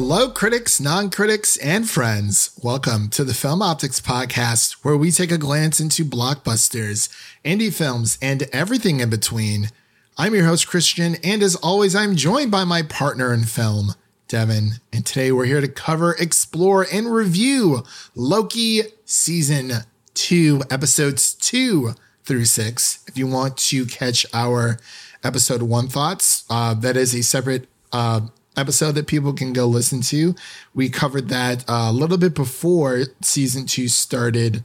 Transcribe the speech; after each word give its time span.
Hello, 0.00 0.30
critics, 0.30 0.80
non 0.80 1.10
critics, 1.10 1.56
and 1.56 1.90
friends. 1.90 2.56
Welcome 2.62 3.08
to 3.08 3.24
the 3.24 3.34
Film 3.34 3.58
Optix 3.58 4.00
Podcast, 4.00 4.74
where 4.84 4.96
we 4.96 5.10
take 5.10 5.32
a 5.32 5.36
glance 5.36 5.80
into 5.80 6.04
blockbusters, 6.04 7.08
indie 7.44 7.74
films, 7.74 8.16
and 8.22 8.44
everything 8.52 9.00
in 9.00 9.10
between. 9.10 9.70
I'm 10.16 10.36
your 10.36 10.44
host, 10.44 10.68
Christian, 10.68 11.16
and 11.24 11.42
as 11.42 11.56
always, 11.56 11.96
I'm 11.96 12.14
joined 12.14 12.52
by 12.52 12.62
my 12.62 12.82
partner 12.82 13.34
in 13.34 13.42
film, 13.42 13.96
Devin. 14.28 14.74
And 14.92 15.04
today 15.04 15.32
we're 15.32 15.46
here 15.46 15.60
to 15.60 15.66
cover, 15.66 16.12
explore, 16.20 16.86
and 16.92 17.12
review 17.12 17.82
Loki 18.14 18.82
Season 19.04 19.82
2, 20.14 20.62
episodes 20.70 21.34
2 21.34 21.94
through 22.22 22.44
6. 22.44 23.04
If 23.08 23.18
you 23.18 23.26
want 23.26 23.56
to 23.56 23.84
catch 23.84 24.24
our 24.32 24.78
episode 25.24 25.62
1 25.62 25.88
thoughts, 25.88 26.44
uh, 26.48 26.74
that 26.74 26.96
is 26.96 27.16
a 27.16 27.24
separate 27.24 27.66
uh, 27.90 28.20
episode 28.58 28.92
that 28.92 29.06
people 29.06 29.32
can 29.32 29.52
go 29.52 29.66
listen 29.66 30.00
to. 30.02 30.34
We 30.74 30.88
covered 30.90 31.28
that 31.28 31.64
uh, 31.68 31.88
a 31.88 31.92
little 31.92 32.18
bit 32.18 32.34
before 32.34 33.04
season 33.22 33.66
two 33.66 33.88
started 33.88 34.64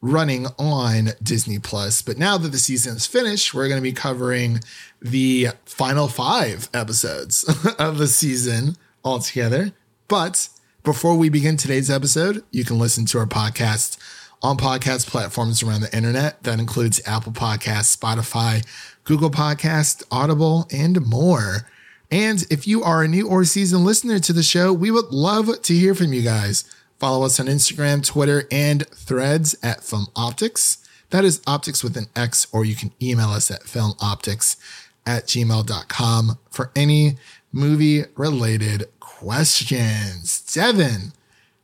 running 0.00 0.46
on 0.58 1.10
Disney 1.22 1.58
Plus. 1.58 2.02
But 2.02 2.18
now 2.18 2.38
that 2.38 2.48
the 2.48 2.58
season 2.58 2.96
is 2.96 3.06
finished, 3.06 3.54
we're 3.54 3.68
going 3.68 3.80
to 3.80 3.82
be 3.82 3.92
covering 3.92 4.60
the 5.00 5.48
final 5.64 6.08
five 6.08 6.68
episodes 6.72 7.44
of 7.78 7.98
the 7.98 8.06
season 8.06 8.76
altogether. 9.04 9.72
But 10.08 10.48
before 10.82 11.16
we 11.16 11.28
begin 11.28 11.56
today's 11.56 11.90
episode, 11.90 12.44
you 12.50 12.64
can 12.64 12.78
listen 12.78 13.06
to 13.06 13.18
our 13.18 13.26
podcast 13.26 13.98
on 14.42 14.56
podcast 14.56 15.06
platforms 15.08 15.62
around 15.62 15.80
the 15.80 15.96
internet. 15.96 16.42
That 16.44 16.60
includes 16.60 17.00
Apple 17.06 17.32
Podcasts, 17.32 17.96
Spotify, 17.96 18.64
Google 19.04 19.30
Podcast, 19.30 20.04
Audible, 20.10 20.68
and 20.70 21.04
more. 21.04 21.68
And 22.10 22.44
if 22.50 22.66
you 22.66 22.82
are 22.82 23.02
a 23.02 23.08
new 23.08 23.28
or 23.28 23.44
seasoned 23.44 23.84
listener 23.84 24.18
to 24.20 24.32
the 24.32 24.42
show, 24.42 24.72
we 24.72 24.90
would 24.90 25.06
love 25.06 25.62
to 25.62 25.74
hear 25.74 25.94
from 25.94 26.12
you 26.12 26.22
guys. 26.22 26.64
Follow 26.98 27.26
us 27.26 27.38
on 27.40 27.46
Instagram, 27.46 28.04
Twitter, 28.04 28.44
and 28.50 28.88
threads 28.90 29.56
at 29.62 29.84
Film 29.84 30.06
Optix. 30.14 30.78
That 31.10 31.24
is 31.24 31.42
optics 31.46 31.84
with 31.84 31.96
an 31.96 32.06
X, 32.16 32.46
or 32.52 32.64
you 32.64 32.74
can 32.74 32.92
email 33.00 33.28
us 33.28 33.50
at 33.50 33.62
filmoptix 33.62 34.56
at 35.04 35.26
gmail.com 35.26 36.38
for 36.50 36.72
any 36.74 37.16
movie 37.52 38.04
related 38.16 38.86
questions. 38.98 40.40
Devin, 40.52 41.12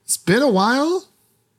it's 0.05 0.17
been 0.17 0.43
a 0.43 0.51
while 0.51 1.09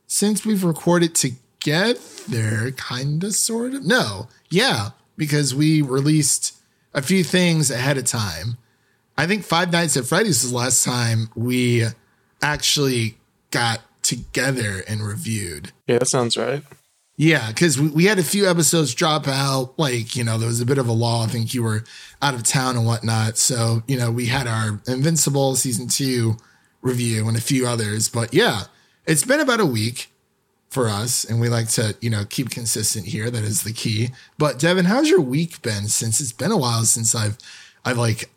since 0.08 0.46
we've 0.46 0.64
recorded 0.64 1.14
together, 1.16 2.72
kind 2.72 3.24
of, 3.24 3.34
sort 3.36 3.74
of. 3.74 3.86
No, 3.86 4.28
yeah, 4.50 4.92
because 5.18 5.54
we 5.54 5.82
released 5.82 6.56
a 6.94 7.02
few 7.02 7.24
things 7.24 7.70
ahead 7.70 7.98
of 7.98 8.06
time. 8.06 8.58
I 9.18 9.28
think 9.28 9.44
Five 9.44 9.72
Nights 9.72 9.96
at 9.98 10.06
Freddy's 10.06 10.44
is 10.44 10.52
the 10.52 10.58
last 10.58 10.84
time 10.84 11.30
we 11.36 11.86
actually 12.42 13.18
got 13.52 13.82
together 14.02 14.84
and 14.88 15.06
reviewed. 15.06 15.72
Yeah, 15.88 16.00
that 16.00 16.08
sounds 16.08 16.36
right. 16.38 16.64
Yeah, 17.16 17.50
because 17.50 17.80
we, 17.80 17.90
we 17.90 18.06
had 18.06 18.18
a 18.18 18.24
few 18.24 18.50
episodes 18.50 18.94
drop 18.96 19.28
out. 19.28 19.78
Like, 19.78 20.16
you 20.16 20.24
know, 20.24 20.38
there 20.38 20.48
was 20.48 20.62
a 20.62 20.66
bit 20.66 20.80
of 20.80 20.88
a 20.88 20.94
law. 20.94 21.24
I 21.24 21.28
think 21.28 21.54
you 21.54 21.62
were 21.62 21.84
out 22.22 22.34
of 22.34 22.44
town 22.44 22.76
and 22.76 22.86
whatnot. 22.86 23.38
So, 23.38 23.84
you 23.88 23.98
know, 23.98 24.12
we 24.12 24.26
had 24.26 24.48
our 24.48 24.82
Invincible 24.88 25.56
season 25.56 25.88
two 25.88 26.38
review 26.82 27.28
and 27.28 27.38
a 27.38 27.42
few 27.42 27.68
others. 27.68 28.10
But 28.10 28.34
yeah, 28.34 28.64
it's 29.06 29.24
been 29.24 29.40
about 29.40 29.60
a 29.60 29.66
week 29.66 30.10
for 30.70 30.90
us. 30.90 31.24
And 31.24 31.40
we 31.40 31.50
like 31.50 31.70
to, 31.70 31.96
you 32.02 32.10
know, 32.10 32.26
keep 32.28 32.50
consistent 32.50 33.06
here. 33.06 33.30
That 33.30 33.44
is 33.44 33.62
the 33.62 33.74
key. 33.74 34.10
But 34.40 34.58
Devin, 34.58 34.86
how's 34.86 35.10
your 35.10 35.22
week 35.22 35.62
been 35.62 35.88
since 35.88 36.20
it's 36.20 36.34
been 36.34 36.52
a 36.52 36.58
while 36.58 36.84
since 36.84 37.14
I've, 37.14 37.38
I've 37.86 38.00
like 38.00 38.32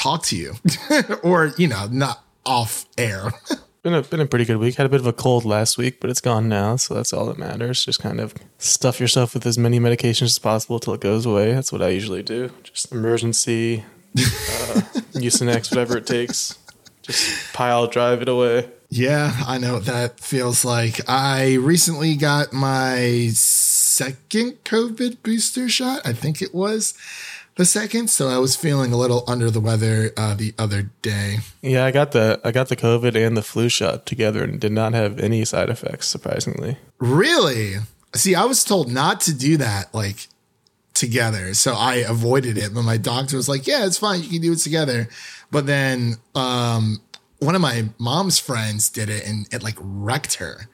talk 0.00 0.22
to 0.24 0.36
you 0.36 0.54
or, 1.22 1.52
you 1.56 1.68
know, 1.68 1.86
not 1.90 2.24
off 2.46 2.86
air. 2.96 3.32
been 3.82 3.94
a 3.94 4.02
been 4.02 4.20
a 4.20 4.26
pretty 4.26 4.44
good 4.44 4.58
week. 4.58 4.74
Had 4.74 4.86
a 4.86 4.88
bit 4.88 5.00
of 5.00 5.06
a 5.06 5.12
cold 5.12 5.44
last 5.44 5.78
week, 5.78 6.00
but 6.00 6.10
it's 6.10 6.20
gone 6.20 6.48
now, 6.48 6.76
so 6.76 6.94
that's 6.94 7.12
all 7.12 7.26
that 7.26 7.38
matters. 7.38 7.84
Just 7.84 8.00
kind 8.00 8.20
of 8.20 8.34
stuff 8.58 9.00
yourself 9.00 9.34
with 9.34 9.46
as 9.46 9.58
many 9.58 9.78
medications 9.78 10.26
as 10.26 10.38
possible 10.38 10.78
till 10.78 10.94
it 10.94 11.00
goes 11.00 11.26
away. 11.26 11.52
That's 11.52 11.72
what 11.72 11.82
I 11.82 11.88
usually 11.88 12.22
do. 12.22 12.50
Just 12.62 12.92
emergency, 12.92 13.84
uh, 14.18 14.20
Mucinex, 15.14 15.70
whatever 15.70 15.96
it 15.96 16.06
takes. 16.06 16.58
Just 17.02 17.52
pile 17.54 17.86
drive 17.86 18.22
it 18.22 18.28
away. 18.28 18.68
Yeah, 18.90 19.32
I 19.46 19.58
know 19.58 19.74
what 19.74 19.86
that 19.86 20.18
feels 20.20 20.64
like. 20.64 21.08
I 21.08 21.54
recently 21.54 22.16
got 22.16 22.52
my 22.52 23.30
second 23.32 24.64
COVID 24.64 25.22
booster 25.22 25.68
shot. 25.68 26.02
I 26.04 26.12
think 26.12 26.42
it 26.42 26.54
was 26.54 26.94
the 27.56 27.64
second, 27.64 28.08
so 28.08 28.28
I 28.28 28.38
was 28.38 28.56
feeling 28.56 28.92
a 28.92 28.96
little 28.96 29.24
under 29.26 29.50
the 29.50 29.60
weather 29.60 30.12
uh, 30.16 30.34
the 30.34 30.54
other 30.58 30.90
day. 31.02 31.38
Yeah, 31.62 31.84
I 31.84 31.90
got 31.90 32.12
the 32.12 32.40
I 32.44 32.52
got 32.52 32.68
the 32.68 32.76
COVID 32.76 33.14
and 33.14 33.36
the 33.36 33.42
flu 33.42 33.68
shot 33.68 34.06
together 34.06 34.44
and 34.44 34.60
did 34.60 34.72
not 34.72 34.94
have 34.94 35.18
any 35.18 35.44
side 35.44 35.68
effects. 35.68 36.08
Surprisingly, 36.08 36.78
really. 36.98 37.76
See, 38.14 38.34
I 38.34 38.44
was 38.44 38.64
told 38.64 38.90
not 38.90 39.20
to 39.22 39.34
do 39.34 39.56
that, 39.58 39.94
like 39.94 40.28
together, 40.94 41.54
so 41.54 41.74
I 41.74 41.96
avoided 41.96 42.58
it. 42.58 42.74
But 42.74 42.82
my 42.82 42.96
doctor 42.96 43.36
was 43.36 43.48
like, 43.48 43.66
"Yeah, 43.66 43.86
it's 43.86 43.98
fine. 43.98 44.22
You 44.22 44.28
can 44.28 44.42
do 44.42 44.52
it 44.52 44.58
together." 44.58 45.08
But 45.50 45.66
then, 45.66 46.16
um, 46.34 47.00
one 47.38 47.54
of 47.54 47.60
my 47.60 47.88
mom's 47.98 48.38
friends 48.38 48.88
did 48.88 49.08
it, 49.08 49.26
and 49.26 49.52
it 49.52 49.62
like 49.62 49.76
wrecked 49.80 50.34
her. 50.34 50.68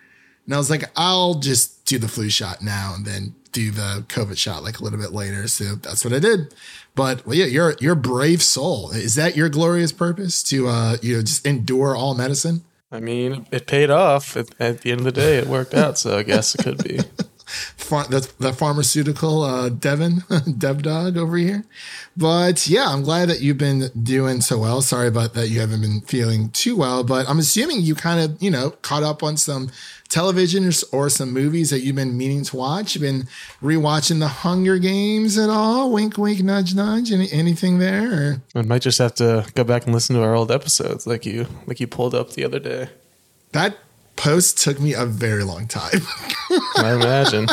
And 0.47 0.55
I 0.55 0.59
was 0.59 0.71
like, 0.71 0.85
I'll 0.97 1.35
just 1.35 1.85
do 1.87 1.99
the 1.99 2.09
flu 2.09 2.31
shot 2.31 2.63
now 2.63 2.95
and 2.97 3.05
then 3.05 3.35
do 3.57 3.71
the 3.71 4.05
COVID 4.09 4.37
shot 4.37 4.63
like 4.63 4.81
a 4.81 4.85
little 4.85 4.99
bit 4.99 5.13
later. 5.13 5.49
So 5.49 5.77
that's 5.77 6.05
what 6.05 6.13
I 6.13 6.19
did. 6.19 6.55
But 6.95 7.27
well, 7.27 7.35
yeah, 7.35 7.47
you're 7.47 7.75
you're 7.81 7.95
a 7.95 7.97
brave 7.97 8.43
soul. 8.43 8.91
Is 8.91 9.15
that 9.15 9.35
your 9.35 9.49
glorious 9.49 9.93
purpose 9.93 10.43
to 10.45 10.69
uh 10.69 10.97
you 11.01 11.17
know 11.17 11.23
just 11.23 11.47
endure 11.47 11.97
all 11.97 12.15
medicine? 12.15 12.65
I 12.93 13.01
mean, 13.01 13.47
it 13.51 13.67
paid 13.67 13.91
off 13.91 14.37
at, 14.37 14.49
at 14.61 14.83
the 14.83 14.93
end 14.93 15.01
of 15.01 15.05
the 15.05 15.13
day. 15.13 15.39
It 15.39 15.47
worked 15.47 15.75
out, 15.75 15.99
so 15.99 16.19
I 16.19 16.23
guess 16.23 16.55
it 16.55 16.63
could 16.63 16.85
be. 16.85 17.01
the, 17.89 18.29
the 18.39 18.53
pharmaceutical 18.53 19.43
uh, 19.43 19.69
Devin, 19.69 20.25
Dev 20.59 20.83
Dog 20.83 21.17
over 21.17 21.37
here. 21.37 21.65
But 22.17 22.67
yeah, 22.67 22.87
I'm 22.89 23.03
glad 23.03 23.29
that 23.29 23.41
you've 23.41 23.59
been 23.59 23.91
doing 24.03 24.41
so 24.41 24.59
well. 24.59 24.83
Sorry 24.83 25.09
about 25.09 25.35
that 25.35 25.49
you 25.49 25.61
haven't 25.61 25.81
been 25.81 26.01
feeling 26.01 26.51
too 26.51 26.77
well, 26.77 27.05
but 27.05 27.29
I'm 27.29 27.39
assuming 27.39 27.83
you 27.83 27.95
kind 27.95 28.21
of, 28.21 28.43
you 28.43 28.51
know, 28.51 28.71
caught 28.83 29.03
up 29.03 29.23
on 29.23 29.37
some 29.37 29.71
television 30.09 30.67
or, 30.67 30.73
or 30.93 31.09
some 31.09 31.33
movies 31.33 31.71
that 31.71 31.81
you've 31.81 31.97
been 31.97 32.17
meaning 32.17 32.45
to 32.45 32.57
watch. 32.57 32.95
You've 32.95 33.03
been 33.03 33.29
rewatching 33.63 34.21
the 34.21 34.29
Hunger 34.29 34.79
Games 34.79 35.39
at 35.39 35.51
all? 35.51 35.93
Wink, 35.93 36.17
wink, 36.19 36.43
nudge, 36.43 36.75
nudge. 36.75 37.13
Any, 37.13 37.31
anything 37.33 37.79
there? 37.79 38.13
Or? 38.13 38.43
I 38.55 38.63
might 38.63 38.83
just 38.83 38.99
have 38.99 39.15
to 39.17 39.47
go 39.55 39.65
back 39.65 39.85
and 39.85 39.95
listen 39.95 40.17
to 40.17 40.23
our 40.23 40.35
old 40.35 40.51
episodes, 40.51 41.07
like 41.07 41.27
you, 41.27 41.47
like 41.67 41.81
you 41.81 41.87
pulled 41.87 42.15
up 42.15 42.33
the 42.33 42.45
other 42.45 42.59
day. 42.59 42.89
That 43.53 43.77
post 44.17 44.59
took 44.59 44.81
me 44.81 44.95
a 44.95 45.07
very 45.07 45.45
long 45.45 45.67
time. 45.67 46.01
I 46.77 46.93
imagine. 46.95 47.47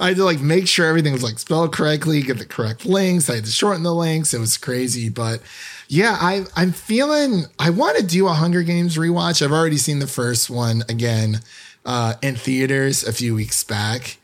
I 0.00 0.08
had 0.08 0.16
to 0.16 0.24
like 0.24 0.40
make 0.40 0.68
sure 0.68 0.86
everything 0.86 1.12
was 1.12 1.22
like 1.22 1.38
spelled 1.38 1.72
correctly, 1.72 2.22
get 2.22 2.38
the 2.38 2.46
correct 2.46 2.86
links. 2.86 3.30
I 3.30 3.36
had 3.36 3.44
to 3.44 3.50
shorten 3.50 3.82
the 3.82 3.94
links. 3.94 4.34
It 4.34 4.40
was 4.40 4.56
crazy, 4.56 5.08
but 5.08 5.40
yeah, 5.88 6.16
I 6.20 6.44
I'm 6.56 6.72
feeling 6.72 7.44
I 7.58 7.70
want 7.70 7.98
to 7.98 8.06
do 8.06 8.26
a 8.26 8.32
Hunger 8.32 8.62
Games 8.62 8.96
rewatch. 8.96 9.42
I've 9.42 9.52
already 9.52 9.76
seen 9.76 9.98
the 9.98 10.06
first 10.06 10.50
one 10.50 10.82
again 10.88 11.40
uh, 11.84 12.14
in 12.22 12.36
theaters 12.36 13.04
a 13.04 13.12
few 13.12 13.34
weeks 13.34 13.62
back, 13.64 14.18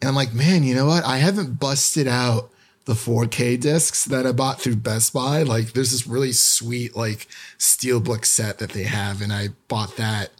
and 0.00 0.08
I'm 0.08 0.14
like, 0.14 0.34
man, 0.34 0.64
you 0.64 0.74
know 0.74 0.86
what? 0.86 1.04
I 1.04 1.18
haven't 1.18 1.58
busted 1.60 2.08
out 2.08 2.50
the 2.84 2.94
4K 2.94 3.58
discs 3.58 4.04
that 4.04 4.26
I 4.26 4.32
bought 4.32 4.60
through 4.60 4.76
Best 4.76 5.14
Buy. 5.14 5.42
Like, 5.42 5.72
there's 5.72 5.92
this 5.92 6.06
really 6.06 6.32
sweet 6.32 6.94
like 6.94 7.28
steelbook 7.58 8.24
set 8.24 8.58
that 8.58 8.70
they 8.70 8.84
have, 8.84 9.22
and 9.22 9.32
I 9.32 9.48
bought 9.68 9.96
that 9.96 10.30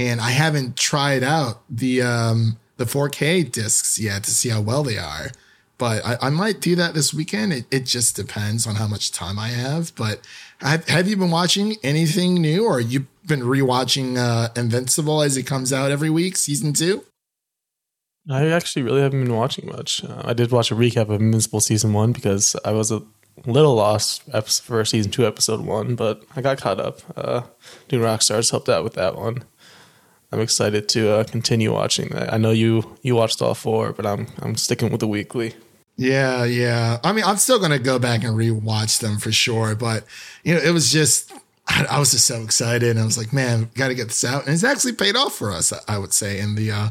and 0.00 0.18
I 0.18 0.30
haven't 0.30 0.78
tried 0.78 1.22
out 1.22 1.60
the 1.68 2.00
um, 2.00 2.58
the 2.78 2.86
4K 2.86 3.52
discs 3.52 3.98
yet 3.98 4.24
to 4.24 4.30
see 4.30 4.48
how 4.48 4.62
well 4.62 4.82
they 4.82 4.96
are. 4.96 5.30
But 5.76 6.04
I, 6.04 6.16
I 6.22 6.30
might 6.30 6.60
do 6.60 6.74
that 6.76 6.94
this 6.94 7.12
weekend. 7.12 7.52
It, 7.52 7.66
it, 7.70 7.86
just 7.86 8.16
depends 8.16 8.66
on 8.66 8.76
how 8.76 8.86
much 8.86 9.12
time 9.12 9.38
I 9.38 9.48
have. 9.48 9.94
But 9.96 10.26
have, 10.60 10.86
have 10.88 11.08
you 11.08 11.16
been 11.16 11.30
watching 11.30 11.76
anything 11.82 12.34
new, 12.34 12.66
or 12.66 12.80
you've 12.80 13.06
been 13.26 13.40
rewatching 13.40 14.16
uh, 14.16 14.48
Invincible 14.56 15.22
as 15.22 15.36
it 15.36 15.44
comes 15.44 15.72
out 15.72 15.90
every 15.90 16.10
week, 16.10 16.36
season 16.36 16.72
two? 16.72 17.04
I 18.30 18.46
actually 18.48 18.82
really 18.82 19.00
haven't 19.00 19.24
been 19.24 19.36
watching 19.36 19.66
much. 19.66 20.04
Uh, 20.04 20.22
I 20.24 20.32
did 20.32 20.50
watch 20.50 20.70
a 20.70 20.74
recap 20.74 21.08
of 21.08 21.20
Invincible 21.20 21.60
season 21.60 21.92
one 21.92 22.12
because 22.12 22.56
I 22.64 22.72
was 22.72 22.90
a 22.90 23.02
little 23.46 23.74
lost 23.74 24.22
for 24.62 24.84
season 24.84 25.12
two, 25.12 25.26
episode 25.26 25.60
one, 25.60 25.94
but 25.94 26.22
I 26.36 26.40
got 26.42 26.58
caught 26.58 26.80
up. 26.80 27.00
Uh, 27.16 27.42
New 27.90 28.00
Rockstars 28.00 28.50
helped 28.50 28.68
out 28.68 28.84
with 28.84 28.94
that 28.94 29.16
one. 29.16 29.44
I'm 30.32 30.40
excited 30.40 30.88
to 30.90 31.10
uh, 31.10 31.24
continue 31.24 31.72
watching 31.72 32.08
that. 32.10 32.32
I 32.32 32.36
know 32.36 32.50
you 32.50 32.96
you 33.02 33.14
watched 33.14 33.42
all 33.42 33.54
four, 33.54 33.92
but 33.92 34.06
I'm 34.06 34.28
I'm 34.40 34.56
sticking 34.56 34.90
with 34.90 35.00
the 35.00 35.08
weekly. 35.08 35.54
Yeah, 35.96 36.44
yeah. 36.44 36.98
I 37.04 37.12
mean, 37.12 37.24
I'm 37.24 37.36
still 37.36 37.58
gonna 37.58 37.78
go 37.78 37.98
back 37.98 38.24
and 38.24 38.36
rewatch 38.36 39.00
them 39.00 39.18
for 39.18 39.32
sure. 39.32 39.74
But 39.74 40.04
you 40.44 40.54
know, 40.54 40.60
it 40.60 40.72
was 40.72 40.90
just 40.90 41.32
I, 41.70 41.86
I 41.90 41.98
was 41.98 42.10
just 42.10 42.26
so 42.26 42.42
excited, 42.42 42.96
I 42.98 43.04
was 43.04 43.16
like, 43.18 43.32
man, 43.32 43.70
got 43.74 43.88
to 43.88 43.94
get 43.94 44.08
this 44.08 44.24
out, 44.24 44.44
and 44.44 44.54
it's 44.54 44.64
actually 44.64 44.92
paid 44.92 45.16
off 45.16 45.34
for 45.34 45.52
us. 45.52 45.72
I 45.88 45.98
would 45.98 46.12
say 46.12 46.40
in 46.40 46.54
the 46.56 46.70
uh, 46.70 46.88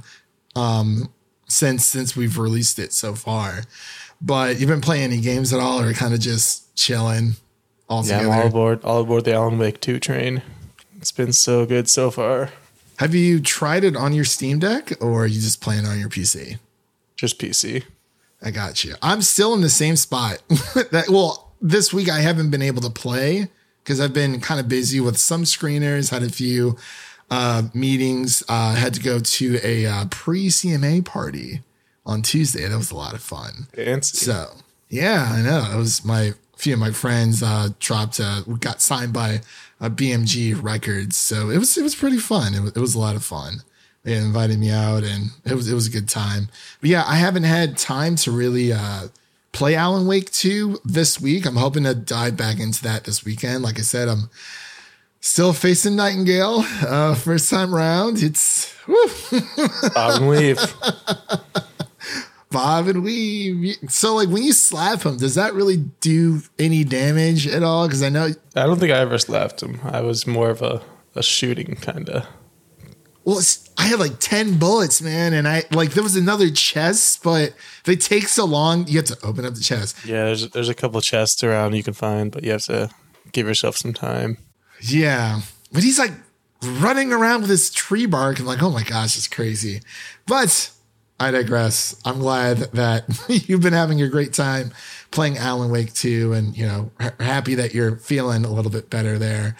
um 0.55 1.09
since 1.47 1.85
since 1.85 2.15
we've 2.15 2.37
released 2.37 2.79
it 2.79 2.93
so 2.93 3.15
far. 3.15 3.63
But 4.21 4.59
you've 4.59 4.69
been 4.69 4.81
playing 4.81 5.03
any 5.03 5.21
games 5.21 5.53
at 5.53 5.59
all, 5.59 5.81
or 5.81 5.93
kind 5.93 6.13
of 6.13 6.19
just 6.19 6.75
chilling? 6.75 7.33
All 7.87 8.05
yeah, 8.05 8.19
I'm 8.19 8.29
all 8.29 8.47
aboard, 8.47 8.83
all 8.83 9.01
aboard 9.01 9.25
the 9.25 9.33
Alan 9.33 9.57
Wake 9.57 9.79
two 9.79 9.99
train. 9.99 10.41
It's 10.97 11.11
been 11.11 11.33
so 11.33 11.65
good 11.65 11.89
so 11.89 12.11
far. 12.11 12.51
Have 12.99 13.15
you 13.15 13.39
tried 13.39 13.85
it 13.85 13.95
on 13.95 14.11
your 14.11 14.25
Steam 14.25 14.59
Deck 14.59 14.91
or 15.01 15.23
are 15.23 15.25
you 15.25 15.39
just 15.39 15.61
playing 15.61 15.85
on 15.85 15.97
your 15.97 16.09
PC? 16.09 16.59
Just 17.15 17.39
PC. 17.39 17.85
I 18.41 18.51
got 18.51 18.83
you. 18.83 18.95
I'm 19.01 19.21
still 19.21 19.53
in 19.53 19.61
the 19.61 19.69
same 19.69 19.95
spot. 19.95 20.43
that 20.91 21.05
well, 21.07 21.53
this 21.61 21.93
week 21.93 22.09
I 22.09 22.19
haven't 22.19 22.49
been 22.49 22.61
able 22.61 22.81
to 22.81 22.89
play 22.89 23.47
because 23.81 24.01
I've 24.01 24.11
been 24.11 24.41
kind 24.41 24.59
of 24.59 24.67
busy 24.67 24.99
with 24.99 25.17
some 25.17 25.45
screeners, 25.45 26.09
had 26.09 26.23
a 26.23 26.29
few 26.29 26.75
uh, 27.31 27.63
meetings, 27.73 28.43
uh, 28.49 28.75
had 28.75 28.95
to 28.95 28.99
go 29.01 29.21
to 29.21 29.59
a 29.63 29.85
uh, 29.85 30.05
pre 30.11 30.49
CMA 30.49 31.05
party 31.05 31.61
on 32.05 32.21
Tuesday. 32.21 32.67
That 32.67 32.75
was 32.75 32.91
a 32.91 32.97
lot 32.97 33.13
of 33.13 33.21
fun. 33.21 33.67
Fancy. 33.73 34.17
So 34.17 34.55
yeah, 34.89 35.31
I 35.31 35.41
know. 35.41 35.65
It 35.73 35.77
was 35.77 36.03
my 36.03 36.33
few 36.57 36.73
of 36.73 36.79
my 36.79 36.91
friends 36.91 37.41
uh, 37.41 37.69
dropped 37.79 38.19
uh, 38.19 38.41
got 38.59 38.81
signed 38.81 39.13
by 39.13 39.39
uh, 39.81 39.89
BMG 39.89 40.61
Records, 40.61 41.17
so 41.17 41.49
it 41.49 41.57
was 41.57 41.77
it 41.77 41.83
was 41.83 41.95
pretty 41.95 42.17
fun. 42.17 42.53
It 42.53 42.61
was, 42.61 42.71
it 42.71 42.79
was 42.79 42.95
a 42.95 42.99
lot 42.99 43.15
of 43.15 43.23
fun. 43.23 43.63
They 44.03 44.15
invited 44.15 44.59
me 44.59 44.71
out, 44.71 45.03
and 45.03 45.31
it 45.45 45.53
was 45.53 45.69
it 45.69 45.73
was 45.73 45.87
a 45.87 45.91
good 45.91 46.09
time. 46.09 46.49
But 46.81 46.89
yeah, 46.89 47.03
I 47.05 47.15
haven't 47.15 47.43
had 47.43 47.77
time 47.77 48.15
to 48.17 48.31
really 48.31 48.71
uh, 48.71 49.07
play 49.51 49.75
Alan 49.75 50.07
Wake 50.07 50.31
two 50.31 50.79
this 50.85 51.19
week. 51.19 51.45
I'm 51.45 51.57
hoping 51.57 51.83
to 51.83 51.93
dive 51.93 52.37
back 52.37 52.59
into 52.59 52.81
that 52.83 53.03
this 53.03 53.25
weekend. 53.25 53.63
Like 53.63 53.77
I 53.77 53.83
said, 53.83 54.07
I'm 54.07 54.29
still 55.19 55.53
facing 55.53 55.95
Nightingale 55.95 56.63
uh, 56.87 57.15
first 57.15 57.49
time 57.49 57.73
round. 57.73 58.21
It's. 58.23 58.73
Bob 59.93 60.21
and 60.21 60.27
weave. 60.27 60.59
Bob 62.51 62.87
and 62.87 63.03
weave. 63.03 63.77
So 63.89 64.15
like 64.15 64.29
when 64.29 64.43
you 64.43 64.53
slap 64.53 65.03
him, 65.03 65.17
does 65.17 65.35
that 65.35 65.53
really 65.53 65.77
do 65.77 66.41
any 66.57 66.83
damage 66.83 67.47
at 67.47 67.63
all? 67.63 67.87
Because 67.87 68.01
I 68.01 68.09
know 68.09 68.29
I 68.55 68.65
don't 68.65 68.79
think 68.79 68.91
I 68.91 68.97
ever 68.97 69.17
slapped 69.17 69.61
him. 69.61 69.79
I 69.83 70.01
was 70.01 70.25
more 70.25 70.49
of 70.49 70.61
a, 70.61 70.81
a 71.15 71.21
shooting 71.23 71.75
kind 71.75 72.09
of. 72.09 72.25
well, 73.23 73.39
I 73.77 73.83
had 73.83 73.99
like 73.99 74.19
ten 74.19 74.57
bullets, 74.57 75.01
man, 75.01 75.33
and 75.33 75.47
I 75.47 75.63
like 75.71 75.91
there 75.91 76.03
was 76.03 76.15
another 76.15 76.49
chest, 76.49 77.23
but 77.23 77.53
they 77.83 77.95
take 77.95 78.27
so 78.27 78.45
long. 78.45 78.87
You 78.87 78.97
have 78.97 79.05
to 79.05 79.17
open 79.23 79.45
up 79.45 79.53
the 79.53 79.61
chest. 79.61 80.03
Yeah, 80.05 80.25
there's 80.25 80.49
there's 80.49 80.69
a 80.69 80.73
couple 80.73 80.99
chests 81.01 81.43
around 81.43 81.75
you 81.75 81.83
can 81.83 81.93
find, 81.93 82.31
but 82.31 82.43
you 82.43 82.51
have 82.51 82.63
to 82.63 82.89
give 83.31 83.47
yourself 83.47 83.77
some 83.77 83.93
time. 83.93 84.37
Yeah, 84.81 85.41
but 85.71 85.83
he's 85.83 85.99
like 85.99 86.13
running 86.63 87.13
around 87.13 87.41
with 87.41 87.49
his 87.51 87.69
tree 87.69 88.05
bark 88.05 88.39
and 88.39 88.47
like, 88.47 88.63
oh 88.63 88.71
my 88.71 88.83
gosh, 88.83 89.15
it's 89.17 89.27
crazy. 89.27 89.81
But 90.25 90.71
I 91.19 91.31
digress. 91.31 91.99
I'm 92.05 92.19
glad 92.19 92.57
that 92.73 93.05
you've 93.47 93.61
been 93.61 93.73
having 93.73 94.01
a 94.01 94.07
great 94.07 94.33
time 94.33 94.71
playing 95.11 95.37
Alan 95.37 95.69
Wake 95.71 95.93
2 95.93 96.33
and, 96.33 96.55
you 96.57 96.65
know, 96.65 96.91
ha- 96.99 97.11
happy 97.19 97.55
that 97.55 97.73
you're 97.73 97.97
feeling 97.97 98.45
a 98.45 98.49
little 98.51 98.71
bit 98.71 98.89
better 98.89 99.17
there. 99.17 99.55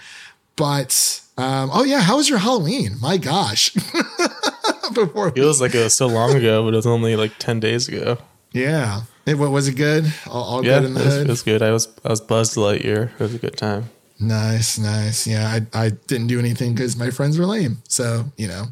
But, 0.56 1.22
um, 1.38 1.70
oh 1.74 1.84
yeah, 1.84 2.00
how 2.02 2.18
was 2.18 2.30
your 2.30 2.38
Halloween? 2.40 2.96
My 3.02 3.18
gosh. 3.18 3.74
Before, 4.94 5.32
Feels 5.32 5.62
like 5.62 5.76
it 5.76 5.84
was 5.84 5.94
so 5.94 6.08
long 6.08 6.36
ago, 6.36 6.64
but 6.64 6.74
it 6.74 6.78
was 6.78 6.88
only 6.88 7.16
like 7.16 7.38
ten 7.38 7.60
days 7.60 7.88
ago. 7.88 8.18
yeah. 8.52 9.02
It, 9.26 9.38
wa- 9.38 9.50
was 9.50 9.68
it 9.68 9.76
good? 9.76 10.12
All, 10.28 10.44
all 10.44 10.66
Yeah, 10.66 10.80
good 10.80 10.86
in 10.88 10.94
the 10.96 11.04
was, 11.04 11.18
it 11.18 11.28
was 11.28 11.42
good. 11.44 11.62
I 11.62 11.70
was 11.72 11.88
I 12.04 12.10
was 12.10 12.20
buzzed 12.22 12.56
Lightyear. 12.56 13.12
It 13.14 13.20
was 13.20 13.36
a 13.36 13.38
good 13.38 13.56
time. 13.56 13.92
Nice, 14.20 14.80
nice. 14.80 15.28
Yeah, 15.28 15.48
I, 15.74 15.86
I 15.86 15.90
didn't 16.08 16.28
do 16.28 16.40
anything 16.40 16.74
because 16.74 16.98
my 16.98 17.12
friends 17.12 17.38
were 17.38 17.46
lame. 17.46 17.78
So, 17.88 18.26
you 18.38 18.48
know, 18.48 18.66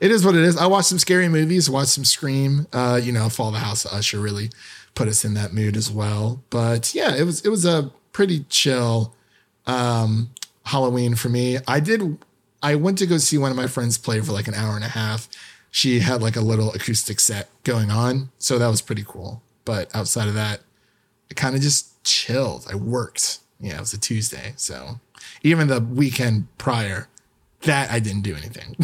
it 0.00 0.10
is 0.10 0.24
what 0.24 0.34
it 0.34 0.42
is. 0.42 0.56
I 0.56 0.66
watched 0.66 0.88
some 0.88 0.98
scary 0.98 1.28
movies, 1.28 1.68
watched 1.68 1.90
some 1.90 2.04
Scream. 2.04 2.66
Uh, 2.72 3.00
you 3.02 3.12
know, 3.12 3.28
Fall 3.28 3.50
the 3.50 3.58
House 3.58 3.84
of 3.84 3.92
Usher 3.92 4.20
really 4.20 4.50
put 4.94 5.08
us 5.08 5.24
in 5.24 5.34
that 5.34 5.52
mood 5.52 5.76
as 5.76 5.90
well. 5.90 6.42
But 6.50 6.94
yeah, 6.94 7.14
it 7.14 7.24
was 7.24 7.44
it 7.44 7.48
was 7.48 7.64
a 7.64 7.90
pretty 8.12 8.44
chill 8.48 9.14
um 9.66 10.30
Halloween 10.66 11.14
for 11.14 11.28
me. 11.28 11.58
I 11.66 11.80
did 11.80 12.18
I 12.62 12.74
went 12.74 12.98
to 12.98 13.06
go 13.06 13.18
see 13.18 13.38
one 13.38 13.50
of 13.50 13.56
my 13.56 13.66
friends 13.66 13.98
play 13.98 14.20
for 14.20 14.32
like 14.32 14.48
an 14.48 14.54
hour 14.54 14.74
and 14.74 14.84
a 14.84 14.88
half. 14.88 15.28
She 15.70 16.00
had 16.00 16.22
like 16.22 16.36
a 16.36 16.40
little 16.40 16.72
acoustic 16.72 17.20
set 17.20 17.48
going 17.64 17.90
on. 17.90 18.30
So 18.38 18.58
that 18.58 18.68
was 18.68 18.80
pretty 18.80 19.04
cool. 19.06 19.42
But 19.64 19.94
outside 19.94 20.28
of 20.28 20.34
that, 20.34 20.60
I 21.30 21.34
kind 21.34 21.54
of 21.54 21.60
just 21.60 22.02
chilled. 22.04 22.66
I 22.70 22.74
worked. 22.74 23.38
Yeah, 23.60 23.76
it 23.76 23.80
was 23.80 23.92
a 23.92 23.98
Tuesday. 23.98 24.54
So 24.56 25.00
even 25.42 25.68
the 25.68 25.80
weekend 25.80 26.46
prior, 26.58 27.08
that 27.62 27.90
I 27.90 27.98
didn't 27.98 28.22
do 28.22 28.36
anything. 28.36 28.76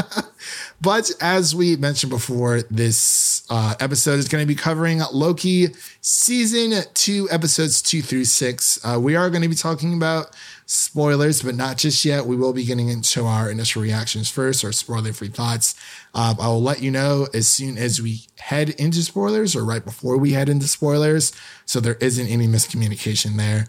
but 0.80 1.10
as 1.20 1.54
we 1.54 1.76
mentioned 1.76 2.10
before, 2.10 2.62
this 2.62 3.44
uh, 3.50 3.74
episode 3.80 4.18
is 4.18 4.28
going 4.28 4.42
to 4.42 4.48
be 4.48 4.54
covering 4.54 5.00
Loki 5.12 5.68
season 6.00 6.82
two, 6.94 7.28
episodes 7.30 7.82
two 7.82 8.00
through 8.00 8.24
six. 8.24 8.78
Uh, 8.82 8.98
we 8.98 9.14
are 9.14 9.28
going 9.28 9.42
to 9.42 9.48
be 9.48 9.54
talking 9.54 9.94
about 9.94 10.34
spoilers, 10.64 11.42
but 11.42 11.54
not 11.54 11.76
just 11.76 12.02
yet. 12.04 12.24
We 12.24 12.36
will 12.36 12.54
be 12.54 12.64
getting 12.64 12.88
into 12.88 13.24
our 13.24 13.50
initial 13.50 13.82
reactions 13.82 14.30
first, 14.30 14.64
our 14.64 14.72
spoiler 14.72 15.12
free 15.12 15.28
thoughts. 15.28 15.74
Um, 16.14 16.36
I 16.40 16.48
will 16.48 16.62
let 16.62 16.82
you 16.82 16.90
know 16.90 17.26
as 17.34 17.46
soon 17.46 17.76
as 17.76 18.00
we 18.00 18.22
head 18.38 18.70
into 18.70 19.02
spoilers 19.02 19.54
or 19.54 19.64
right 19.64 19.84
before 19.84 20.16
we 20.16 20.32
head 20.32 20.48
into 20.48 20.66
spoilers. 20.66 21.32
So 21.66 21.78
there 21.78 21.96
isn't 22.00 22.26
any 22.26 22.46
miscommunication 22.46 23.36
there. 23.36 23.66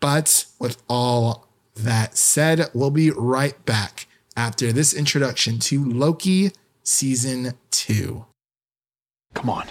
But 0.00 0.46
with 0.58 0.82
all 0.88 1.46
that 1.76 2.16
said, 2.16 2.70
we'll 2.74 2.90
be 2.90 3.10
right 3.10 3.64
back 3.64 4.06
after 4.36 4.72
this 4.72 4.94
introduction 4.94 5.58
to 5.58 5.84
Loki 5.84 6.52
season 6.82 7.52
two. 7.70 8.26
Come 9.34 9.50
on. 9.50 9.66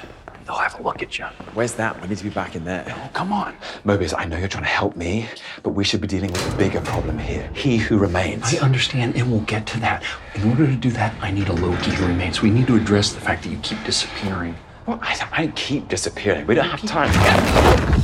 They'll 0.45 0.55
have 0.55 0.79
a 0.79 0.83
look 0.83 1.03
at 1.03 1.19
you. 1.19 1.25
Where's 1.53 1.73
that? 1.73 2.01
We 2.01 2.07
need 2.07 2.17
to 2.17 2.23
be 2.23 2.29
back 2.29 2.55
in 2.55 2.65
there. 2.65 2.83
Oh, 2.89 3.09
come 3.13 3.31
on. 3.31 3.55
Mobius, 3.85 4.13
I 4.17 4.25
know 4.25 4.37
you're 4.37 4.47
trying 4.47 4.63
to 4.63 4.69
help 4.69 4.95
me, 4.95 5.27
but 5.61 5.69
we 5.69 5.83
should 5.83 6.01
be 6.01 6.07
dealing 6.07 6.31
with 6.31 6.53
a 6.53 6.57
bigger 6.57 6.81
problem 6.81 7.19
here. 7.19 7.49
He 7.53 7.77
who 7.77 7.97
remains. 7.97 8.55
I 8.55 8.57
understand, 8.57 9.15
and 9.15 9.31
we'll 9.31 9.41
get 9.41 9.67
to 9.67 9.79
that. 9.81 10.03
In 10.33 10.49
order 10.49 10.65
to 10.65 10.75
do 10.75 10.89
that, 10.91 11.13
I 11.21 11.29
need 11.31 11.47
a 11.47 11.53
Loki 11.53 11.91
who 11.91 12.07
remains. 12.07 12.41
We 12.41 12.49
need 12.49 12.67
to 12.67 12.75
address 12.75 13.13
the 13.13 13.21
fact 13.21 13.43
that 13.43 13.49
you 13.49 13.59
keep 13.59 13.83
disappearing. 13.83 14.55
Well, 14.87 14.99
I, 15.03 15.29
I 15.31 15.47
keep 15.47 15.87
disappearing. 15.87 16.47
We 16.47 16.55
don't 16.55 16.65
have 16.65 16.81
time. 16.85 18.00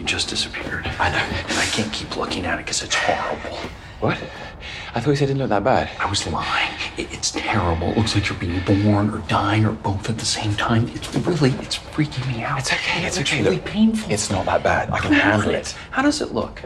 You 0.00 0.06
just 0.06 0.30
disappeared. 0.30 0.86
I 0.98 1.10
know. 1.10 1.18
And 1.18 1.58
I 1.58 1.66
can't 1.66 1.92
keep 1.92 2.16
looking 2.16 2.46
at 2.46 2.58
it 2.58 2.64
because 2.64 2.82
it's 2.82 2.94
horrible. 2.94 3.58
What? 4.00 4.16
I 4.94 5.00
thought 5.00 5.10
you 5.10 5.16
said 5.16 5.24
it 5.24 5.34
didn't 5.34 5.40
look 5.40 5.50
that 5.50 5.62
bad. 5.62 5.90
I 6.00 6.08
was 6.08 6.26
lying. 6.26 6.72
It- 6.96 7.12
it's 7.12 7.32
terrible. 7.32 7.88
It 7.90 7.98
looks 7.98 8.14
like 8.14 8.26
you're 8.30 8.38
being 8.38 8.60
born 8.60 9.10
or 9.10 9.18
dying 9.28 9.66
or 9.66 9.72
both 9.72 10.08
at 10.08 10.16
the 10.16 10.24
same 10.24 10.54
time. 10.54 10.88
It's 10.94 11.14
really, 11.16 11.50
it's 11.60 11.76
freaking 11.76 12.26
me 12.34 12.42
out. 12.42 12.60
It's 12.60 12.72
okay. 12.72 13.04
It's 13.04 13.18
okay. 13.18 13.20
It's 13.20 13.30
okay. 13.30 13.42
really 13.42 13.56
Look, 13.56 13.66
painful. 13.66 14.10
It's 14.10 14.30
not 14.30 14.46
that 14.46 14.62
bad. 14.62 14.90
I 14.90 15.00
can 15.00 15.12
handle 15.12 15.50
it. 15.50 15.76
How 15.90 16.00
does 16.00 16.22
it 16.22 16.32
look? 16.32 16.62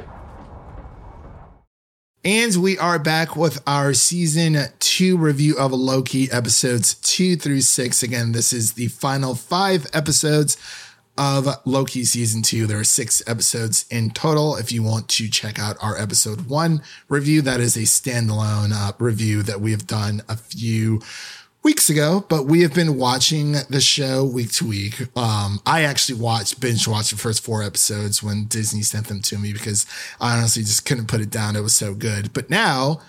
And 2.25 2.55
we 2.63 2.79
are 2.79 3.01
back 3.01 3.35
with 3.35 3.61
our 3.67 3.95
season 3.95 4.57
two 4.79 5.17
review 5.19 5.57
of 5.59 5.73
Loki 5.73 6.31
episodes 6.31 6.95
two 6.95 7.35
through 7.35 7.63
six. 7.63 8.01
Again, 8.05 8.31
this 8.31 8.53
is 8.53 8.75
the 8.75 8.87
final 8.87 9.35
five 9.35 9.89
episodes 9.93 10.57
of 11.17 11.49
Loki 11.65 12.05
season 12.05 12.43
two. 12.43 12.67
There 12.67 12.81
are 12.81 12.85
six 12.85 13.23
episodes 13.27 13.87
in 13.91 14.11
total. 14.11 14.57
If 14.57 14.73
you 14.73 14.83
want 14.83 15.09
to 15.11 15.29
check 15.29 15.59
out 15.59 15.77
our 15.81 15.97
episode 15.97 16.49
one 16.49 16.83
review, 17.09 17.43
that 17.43 17.61
is 17.61 17.77
a 17.77 17.81
standalone 17.81 18.73
uh, 18.73 18.93
review 18.99 19.43
that 19.43 19.61
we 19.61 19.71
have 19.71 19.87
done 19.87 20.23
a 20.29 20.37
few 20.37 21.01
weeks 21.63 21.89
ago, 21.89 22.25
but 22.29 22.45
we 22.45 22.61
have 22.61 22.75
been 22.75 22.99
watching 22.99 23.53
the 23.71 23.81
show 23.81 24.23
week 24.23 24.53
to 24.53 24.67
week. 24.67 25.01
Um, 25.17 25.61
I 25.65 25.83
actually 25.83 26.21
watched, 26.21 26.61
binge 26.61 26.87
watched 26.87 27.11
the 27.11 27.17
first 27.17 27.43
four 27.43 27.63
episodes 27.63 28.23
when 28.23 28.45
Disney 28.45 28.83
sent 28.83 29.07
them 29.07 29.23
to 29.23 29.39
me 29.39 29.53
because 29.53 29.87
I 30.21 30.37
honestly 30.37 30.63
just 30.63 30.85
couldn't 30.85 31.09
put 31.09 31.23
it 31.23 31.31
down. 31.31 31.57
It 31.57 31.63
was 31.63 31.75
so 31.75 31.95
good. 31.95 32.35
But 32.35 32.51
now, 32.51 33.01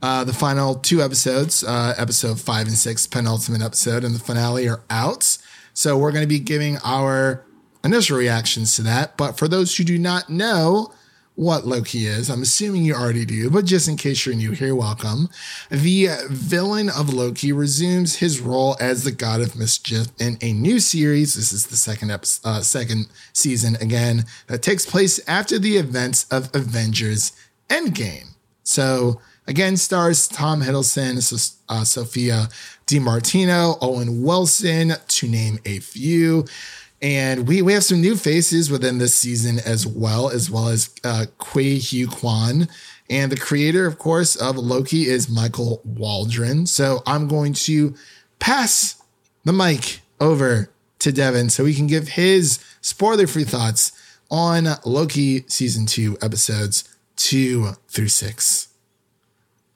uh, 0.00 0.24
the 0.24 0.32
final 0.32 0.76
two 0.76 1.02
episodes, 1.02 1.62
uh, 1.62 1.94
episode 1.98 2.40
five 2.40 2.66
and 2.66 2.76
six, 2.76 3.06
penultimate 3.06 3.62
episode, 3.62 4.04
and 4.04 4.14
the 4.14 4.20
finale 4.20 4.68
are 4.68 4.80
out. 4.88 5.36
So 5.74 5.98
we're 5.98 6.12
going 6.12 6.24
to 6.24 6.28
be 6.28 6.40
giving 6.40 6.78
our 6.84 7.44
initial 7.84 8.18
reactions 8.18 8.76
to 8.76 8.82
that. 8.82 9.16
But 9.16 9.38
for 9.38 9.48
those 9.48 9.76
who 9.76 9.84
do 9.84 9.98
not 9.98 10.28
know, 10.28 10.92
what 11.38 11.64
Loki 11.64 12.04
is. 12.04 12.28
I'm 12.28 12.42
assuming 12.42 12.82
you 12.82 12.94
already 12.94 13.24
do, 13.24 13.48
but 13.48 13.64
just 13.64 13.86
in 13.86 13.96
case 13.96 14.26
you're 14.26 14.34
new 14.34 14.50
here, 14.50 14.74
welcome. 14.74 15.28
The 15.70 16.08
villain 16.28 16.90
of 16.90 17.14
Loki 17.14 17.52
resumes 17.52 18.16
his 18.16 18.40
role 18.40 18.76
as 18.80 19.04
the 19.04 19.12
god 19.12 19.40
of 19.40 19.54
mischief 19.54 20.08
in 20.18 20.36
a 20.42 20.52
new 20.52 20.80
series. 20.80 21.34
This 21.34 21.52
is 21.52 21.68
the 21.68 21.76
second 21.76 22.10
episode, 22.10 22.48
uh, 22.48 22.60
second 22.62 23.06
season 23.32 23.76
again 23.76 24.24
that 24.48 24.62
takes 24.62 24.84
place 24.84 25.20
after 25.28 25.60
the 25.60 25.76
events 25.76 26.26
of 26.28 26.52
Avengers 26.56 27.30
Endgame. 27.68 28.34
So 28.64 29.20
again, 29.46 29.76
stars 29.76 30.26
Tom 30.26 30.62
Hiddleston, 30.62 31.18
uh, 31.68 31.84
Sophia 31.84 32.48
DiMartino, 32.88 33.78
Owen 33.80 34.24
Wilson, 34.24 34.94
to 35.06 35.28
name 35.28 35.60
a 35.64 35.78
few. 35.78 36.46
And 37.00 37.46
we, 37.46 37.62
we 37.62 37.72
have 37.74 37.84
some 37.84 38.00
new 38.00 38.16
faces 38.16 38.70
within 38.70 38.98
this 38.98 39.14
season 39.14 39.58
as 39.64 39.86
well, 39.86 40.28
as 40.28 40.50
well 40.50 40.68
as 40.68 40.90
uh, 41.04 41.26
Ke 41.38 41.80
Huy 41.80 42.06
Quan. 42.06 42.68
And 43.08 43.32
the 43.32 43.36
creator, 43.36 43.86
of 43.86 43.98
course, 43.98 44.36
of 44.36 44.56
Loki 44.56 45.06
is 45.06 45.28
Michael 45.28 45.80
Waldron. 45.84 46.66
So 46.66 47.02
I'm 47.06 47.28
going 47.28 47.52
to 47.54 47.94
pass 48.38 49.00
the 49.44 49.52
mic 49.52 50.00
over 50.20 50.70
to 50.98 51.12
Devin 51.12 51.50
so 51.50 51.64
he 51.64 51.74
can 51.74 51.86
give 51.86 52.08
his 52.08 52.58
spoiler 52.80 53.26
free 53.26 53.44
thoughts 53.44 53.92
on 54.30 54.66
Loki 54.84 55.44
season 55.48 55.86
two, 55.86 56.18
episodes 56.20 56.84
two 57.16 57.72
through 57.88 58.08
six. 58.08 58.68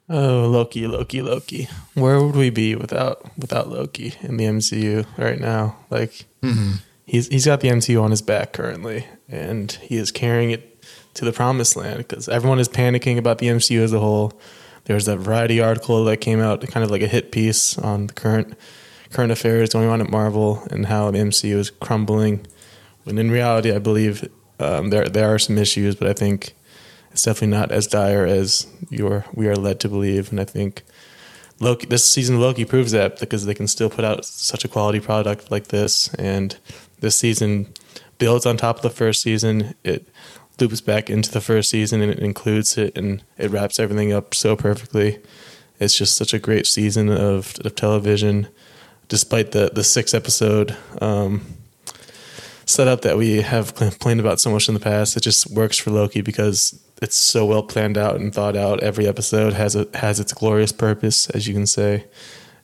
Oh, 0.08 0.46
Loki, 0.48 0.86
Loki, 0.86 1.22
Loki. 1.22 1.68
Where 1.94 2.20
would 2.20 2.36
we 2.36 2.50
be 2.50 2.74
without 2.74 3.22
without 3.38 3.68
Loki 3.70 4.14
in 4.20 4.36
the 4.36 4.44
MCU 4.44 5.06
right 5.16 5.40
now? 5.40 5.76
Like 5.88 6.26
he's 7.06 7.28
he's 7.28 7.46
got 7.46 7.60
the 7.60 7.68
MCU 7.68 8.02
on 8.02 8.10
his 8.10 8.22
back 8.22 8.52
currently, 8.52 9.06
and 9.28 9.72
he 9.72 9.96
is 9.96 10.10
carrying 10.10 10.50
it 10.50 10.84
to 11.14 11.24
the 11.24 11.32
promised 11.32 11.76
land 11.76 11.98
because 11.98 12.28
everyone 12.28 12.58
is 12.58 12.68
panicking 12.68 13.18
about 13.18 13.38
the 13.38 13.46
MCU 13.46 13.80
as 13.80 13.92
a 13.92 14.00
whole. 14.00 14.32
There's 14.84 15.06
that 15.06 15.18
Variety 15.18 15.60
article 15.60 16.04
that 16.04 16.16
came 16.18 16.40
out, 16.40 16.66
kind 16.68 16.82
of 16.82 16.90
like 16.90 17.02
a 17.02 17.06
hit 17.06 17.30
piece 17.30 17.78
on 17.78 18.08
the 18.08 18.14
current 18.14 18.56
current 19.10 19.30
affairs 19.30 19.70
going 19.70 19.88
on 19.88 20.00
at 20.00 20.10
Marvel 20.10 20.66
and 20.70 20.86
how 20.86 21.10
the 21.10 21.18
MCU 21.18 21.56
is 21.56 21.70
crumbling. 21.70 22.46
When 23.04 23.18
in 23.18 23.30
reality, 23.30 23.72
I 23.72 23.78
believe 23.78 24.28
um, 24.58 24.90
there 24.90 25.08
there 25.08 25.32
are 25.32 25.38
some 25.38 25.58
issues, 25.58 25.94
but 25.94 26.08
I 26.08 26.12
think 26.12 26.54
it's 27.10 27.24
definitely 27.24 27.56
not 27.56 27.70
as 27.70 27.86
dire 27.86 28.26
as 28.26 28.66
you're 28.90 29.24
we 29.34 29.48
are 29.48 29.56
led 29.56 29.80
to 29.80 29.88
believe. 29.88 30.30
And 30.30 30.40
I 30.40 30.44
think 30.44 30.82
Loki 31.60 31.86
this 31.86 32.10
season 32.10 32.36
of 32.36 32.40
Loki 32.40 32.64
proves 32.64 32.92
that 32.92 33.20
because 33.20 33.44
they 33.44 33.54
can 33.54 33.68
still 33.68 33.90
put 33.90 34.04
out 34.04 34.24
such 34.24 34.64
a 34.64 34.68
quality 34.68 35.00
product 35.00 35.50
like 35.50 35.68
this, 35.68 36.12
and 36.14 36.56
this 37.02 37.16
season 37.16 37.72
builds 38.18 38.46
on 38.46 38.56
top 38.56 38.76
of 38.76 38.82
the 38.82 38.90
first 38.90 39.20
season. 39.20 39.74
It 39.84 40.08
loops 40.58 40.80
back 40.80 41.10
into 41.10 41.30
the 41.30 41.40
first 41.40 41.68
season 41.68 42.00
and 42.00 42.12
it 42.12 42.20
includes 42.20 42.78
it 42.78 42.96
and 42.96 43.22
it 43.36 43.50
wraps 43.50 43.78
everything 43.78 44.12
up 44.12 44.34
so 44.34 44.56
perfectly. 44.56 45.18
It's 45.78 45.98
just 45.98 46.16
such 46.16 46.32
a 46.32 46.38
great 46.38 46.66
season 46.66 47.10
of, 47.10 47.54
of 47.64 47.74
television, 47.74 48.48
despite 49.08 49.50
the 49.50 49.70
the 49.74 49.82
six 49.82 50.14
episode 50.14 50.76
um, 51.00 51.44
setup 52.64 53.02
that 53.02 53.16
we 53.16 53.42
have 53.42 53.74
complained 53.74 54.20
about 54.20 54.38
so 54.38 54.50
much 54.50 54.68
in 54.68 54.74
the 54.74 54.80
past. 54.80 55.16
It 55.16 55.20
just 55.24 55.50
works 55.50 55.76
for 55.76 55.90
Loki 55.90 56.20
because 56.20 56.80
it's 57.02 57.16
so 57.16 57.44
well 57.44 57.64
planned 57.64 57.98
out 57.98 58.14
and 58.14 58.32
thought 58.32 58.56
out. 58.56 58.80
Every 58.80 59.08
episode 59.08 59.54
has 59.54 59.74
a 59.74 59.88
has 59.94 60.20
its 60.20 60.32
glorious 60.32 60.70
purpose, 60.70 61.28
as 61.30 61.48
you 61.48 61.54
can 61.54 61.66
say, 61.66 62.04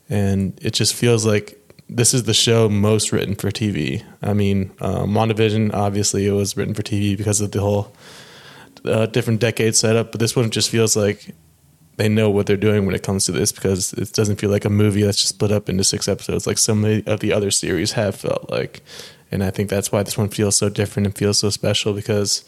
and 0.09 0.57
it 0.63 0.75
just 0.75 0.95
feels 0.95 1.27
like 1.27 1.58
this 1.89 2.13
is 2.13 2.25
the 2.25 2.35
show 2.35 2.69
most 2.69 3.13
written 3.13 3.35
for 3.35 3.51
TV. 3.51 4.03
I 4.23 4.35
mean, 4.35 4.73
um, 4.81 5.13
WandaVision 5.13 5.73
obviously 5.73 6.27
it 6.27 6.33
was 6.33 6.57
written 6.57 6.75
for 6.75 6.83
TV 6.83 7.17
because 7.17 7.41
of 7.41 7.53
the 7.53 7.61
whole 7.61 7.93
uh, 8.85 9.07
different 9.07 9.41
decade 9.41 9.75
setup, 9.75 10.13
but 10.13 10.21
this 10.21 10.37
one 10.37 10.51
just 10.51 10.71
feels 10.71 10.97
like 10.97 11.35
they 11.97 12.09
know 12.09 12.31
what 12.31 12.47
they're 12.47 12.57
doing 12.57 12.87
when 12.87 12.95
it 12.95 13.03
comes 13.03 13.25
to 13.25 13.33
this 13.33 13.51
because 13.51 13.93
it 13.95 14.13
doesn't 14.13 14.37
feel 14.37 14.51
like 14.51 14.65
a 14.65 14.71
movie 14.71 15.03
that's 15.03 15.19
just 15.19 15.31
split 15.31 15.51
up 15.51 15.69
into 15.69 15.83
six 15.83 16.07
episodes 16.07 16.47
like 16.47 16.59
so 16.59 16.75
many 16.75 17.05
of 17.07 17.19
the 17.21 17.33
other 17.33 17.51
series 17.51 17.93
have 17.93 18.15
felt 18.15 18.49
like. 18.51 18.83
And 19.31 19.43
I 19.43 19.51
think 19.51 19.69
that's 19.69 19.91
why 19.91 20.03
this 20.03 20.17
one 20.17 20.29
feels 20.29 20.57
so 20.57 20.69
different 20.69 21.07
and 21.07 21.17
feels 21.17 21.41
so 21.41 21.51
special 21.51 21.93
because 21.93 22.45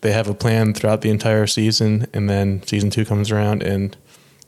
they 0.00 0.12
have 0.12 0.28
a 0.28 0.34
plan 0.34 0.74
throughout 0.74 1.00
the 1.00 1.10
entire 1.10 1.46
season, 1.46 2.06
and 2.12 2.28
then 2.28 2.62
season 2.66 2.90
two 2.90 3.04
comes 3.04 3.30
around 3.30 3.62
and 3.62 3.96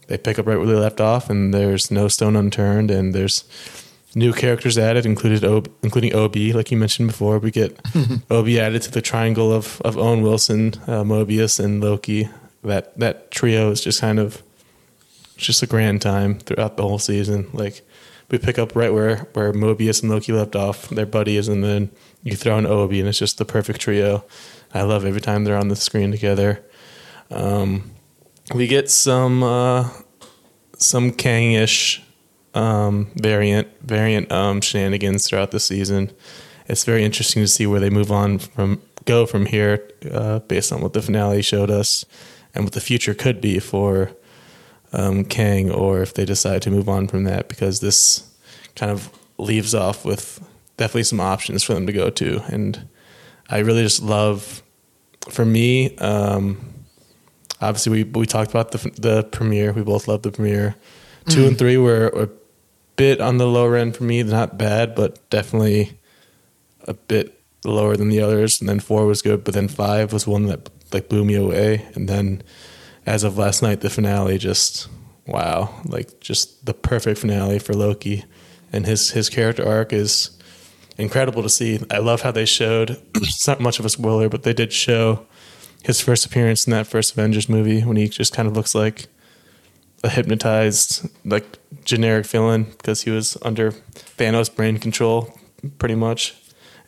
they 0.06 0.18
pick 0.18 0.38
up 0.38 0.46
right 0.46 0.58
where 0.58 0.66
they 0.66 0.74
left 0.74 1.00
off, 1.00 1.30
and 1.30 1.52
there's 1.52 1.90
no 1.90 2.08
stone 2.08 2.36
unturned, 2.36 2.90
and 2.90 3.14
there's 3.14 3.44
new 4.14 4.32
characters 4.32 4.78
added, 4.78 5.06
included 5.06 5.44
Ob, 5.44 5.70
including 5.82 6.14
Ob, 6.14 6.36
like 6.36 6.70
you 6.70 6.76
mentioned 6.76 7.08
before. 7.08 7.38
We 7.38 7.50
get 7.50 7.78
Ob 8.30 8.48
added 8.48 8.82
to 8.82 8.90
the 8.90 9.02
triangle 9.02 9.52
of 9.52 9.80
of 9.82 9.98
Owen 9.98 10.22
Wilson, 10.22 10.74
uh, 10.86 11.02
Mobius, 11.02 11.62
and 11.62 11.80
Loki. 11.82 12.28
That 12.62 12.98
that 12.98 13.30
trio 13.30 13.70
is 13.70 13.80
just 13.80 14.00
kind 14.00 14.18
of 14.18 14.42
just 15.36 15.62
a 15.62 15.66
grand 15.66 16.02
time 16.02 16.38
throughout 16.38 16.76
the 16.76 16.82
whole 16.82 16.98
season. 16.98 17.48
Like 17.52 17.82
we 18.30 18.38
pick 18.38 18.58
up 18.58 18.74
right 18.74 18.92
where 18.92 19.28
where 19.34 19.52
Mobius 19.52 20.02
and 20.02 20.10
Loki 20.10 20.32
left 20.32 20.56
off, 20.56 20.88
their 20.88 21.06
buddies, 21.06 21.48
and 21.48 21.62
then 21.62 21.90
you 22.22 22.34
throw 22.34 22.58
in 22.58 22.66
O.B., 22.66 22.98
and 22.98 23.08
it's 23.08 23.18
just 23.18 23.38
the 23.38 23.44
perfect 23.44 23.80
trio. 23.80 24.24
I 24.74 24.82
love 24.82 25.04
every 25.04 25.20
time 25.20 25.44
they're 25.44 25.56
on 25.56 25.68
the 25.68 25.76
screen 25.76 26.10
together. 26.10 26.64
Um, 27.30 27.92
we 28.54 28.66
get 28.66 28.90
some 28.90 29.42
uh, 29.42 29.90
some 30.78 31.12
Kang-ish 31.12 32.02
um, 32.56 33.10
variant 33.16 33.68
variant 33.82 34.32
um, 34.32 34.60
shenanigans 34.60 35.28
throughout 35.28 35.50
the 35.50 35.60
season. 35.60 36.10
It's 36.66 36.84
very 36.84 37.04
interesting 37.04 37.42
to 37.42 37.48
see 37.48 37.66
where 37.66 37.78
they 37.78 37.90
move 37.90 38.10
on 38.10 38.38
from 38.38 38.80
go 39.04 39.24
from 39.24 39.46
here, 39.46 39.88
uh, 40.10 40.40
based 40.40 40.72
on 40.72 40.80
what 40.80 40.92
the 40.92 41.02
finale 41.02 41.42
showed 41.42 41.70
us, 41.70 42.04
and 42.54 42.64
what 42.64 42.72
the 42.72 42.80
future 42.80 43.14
could 43.14 43.40
be 43.40 43.60
for 43.60 44.10
um, 44.92 45.24
Kang, 45.24 45.70
or 45.70 46.02
if 46.02 46.14
they 46.14 46.24
decide 46.24 46.62
to 46.62 46.70
move 46.70 46.88
on 46.88 47.06
from 47.06 47.24
that, 47.24 47.48
because 47.48 47.80
this 47.80 48.28
kind 48.74 48.90
of 48.90 49.10
leaves 49.38 49.74
off 49.74 50.04
with 50.04 50.40
definitely 50.76 51.04
some 51.04 51.20
options 51.20 51.62
for 51.62 51.74
them 51.74 51.86
to 51.86 51.92
go 51.92 52.10
to, 52.10 52.42
and 52.48 52.88
I 53.48 53.58
really 53.58 53.82
just 53.82 54.02
love. 54.02 54.62
For 55.28 55.44
me, 55.44 55.96
um, 55.96 56.58
obviously 57.60 57.92
we 57.92 58.04
we 58.04 58.26
talked 58.26 58.50
about 58.50 58.72
the 58.72 58.78
the 58.96 59.24
premiere. 59.24 59.72
We 59.72 59.82
both 59.82 60.08
loved 60.08 60.22
the 60.22 60.32
premiere. 60.32 60.76
Two 61.28 61.46
and 61.46 61.58
three 61.58 61.76
were 61.76 62.06
a 62.08 62.28
bit 62.96 63.20
on 63.20 63.38
the 63.38 63.46
lower 63.46 63.76
end 63.76 63.96
for 63.96 64.04
me. 64.04 64.22
Not 64.22 64.58
bad, 64.58 64.94
but 64.94 65.28
definitely 65.30 65.98
a 66.86 66.94
bit 66.94 67.40
lower 67.64 67.96
than 67.96 68.08
the 68.08 68.20
others. 68.20 68.60
And 68.60 68.68
then 68.68 68.80
four 68.80 69.06
was 69.06 69.22
good, 69.22 69.44
but 69.44 69.54
then 69.54 69.68
five 69.68 70.12
was 70.12 70.26
one 70.26 70.46
that 70.46 70.70
like 70.92 71.08
blew 71.08 71.24
me 71.24 71.34
away. 71.34 71.86
And 71.94 72.08
then 72.08 72.42
as 73.04 73.24
of 73.24 73.38
last 73.38 73.62
night, 73.62 73.80
the 73.80 73.90
finale 73.90 74.38
just 74.38 74.88
wow, 75.26 75.74
like 75.84 76.20
just 76.20 76.66
the 76.66 76.74
perfect 76.74 77.18
finale 77.18 77.58
for 77.58 77.74
Loki. 77.74 78.24
And 78.72 78.86
his 78.86 79.10
his 79.10 79.28
character 79.28 79.66
arc 79.66 79.92
is 79.92 80.30
incredible 80.98 81.42
to 81.42 81.48
see. 81.48 81.80
I 81.90 81.98
love 81.98 82.22
how 82.22 82.30
they 82.30 82.44
showed. 82.44 83.00
It's 83.14 83.46
not 83.48 83.60
much 83.60 83.78
of 83.78 83.84
a 83.84 83.90
spoiler, 83.90 84.28
but 84.28 84.42
they 84.42 84.52
did 84.52 84.72
show 84.72 85.26
his 85.82 86.00
first 86.00 86.26
appearance 86.26 86.66
in 86.66 86.72
that 86.72 86.86
first 86.86 87.12
Avengers 87.12 87.48
movie 87.48 87.82
when 87.82 87.96
he 87.96 88.08
just 88.08 88.34
kind 88.34 88.48
of 88.48 88.56
looks 88.56 88.74
like 88.74 89.06
a 90.02 90.08
hypnotized, 90.08 91.08
like 91.24 91.58
generic 91.86 92.26
villain 92.26 92.64
because 92.64 93.02
he 93.02 93.10
was 93.10 93.38
under 93.40 93.72
Thanos' 94.18 94.54
brain 94.54 94.76
control, 94.78 95.32
pretty 95.78 95.94
much. 95.94 96.34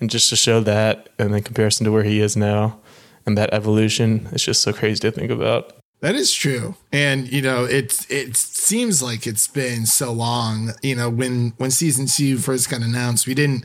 And 0.00 0.10
just 0.10 0.28
to 0.28 0.36
show 0.36 0.60
that, 0.60 1.08
and 1.18 1.32
then 1.32 1.42
comparison 1.42 1.84
to 1.86 1.92
where 1.92 2.04
he 2.04 2.20
is 2.20 2.36
now, 2.36 2.78
and 3.24 3.36
that 3.38 3.52
evolution, 3.52 4.28
it's 4.32 4.44
just 4.44 4.60
so 4.60 4.72
crazy 4.72 5.00
to 5.00 5.10
think 5.10 5.30
about. 5.30 5.72
That 6.00 6.14
is 6.14 6.32
true. 6.32 6.76
And 6.92 7.30
you 7.32 7.42
know, 7.42 7.64
it 7.64 8.06
it 8.08 8.36
seems 8.36 9.02
like 9.02 9.26
it's 9.26 9.48
been 9.48 9.86
so 9.86 10.12
long. 10.12 10.74
You 10.82 10.94
know, 10.94 11.10
when 11.10 11.54
when 11.56 11.72
season 11.72 12.06
2 12.06 12.38
first 12.38 12.70
got 12.70 12.82
announced, 12.82 13.26
we 13.26 13.34
didn't 13.34 13.64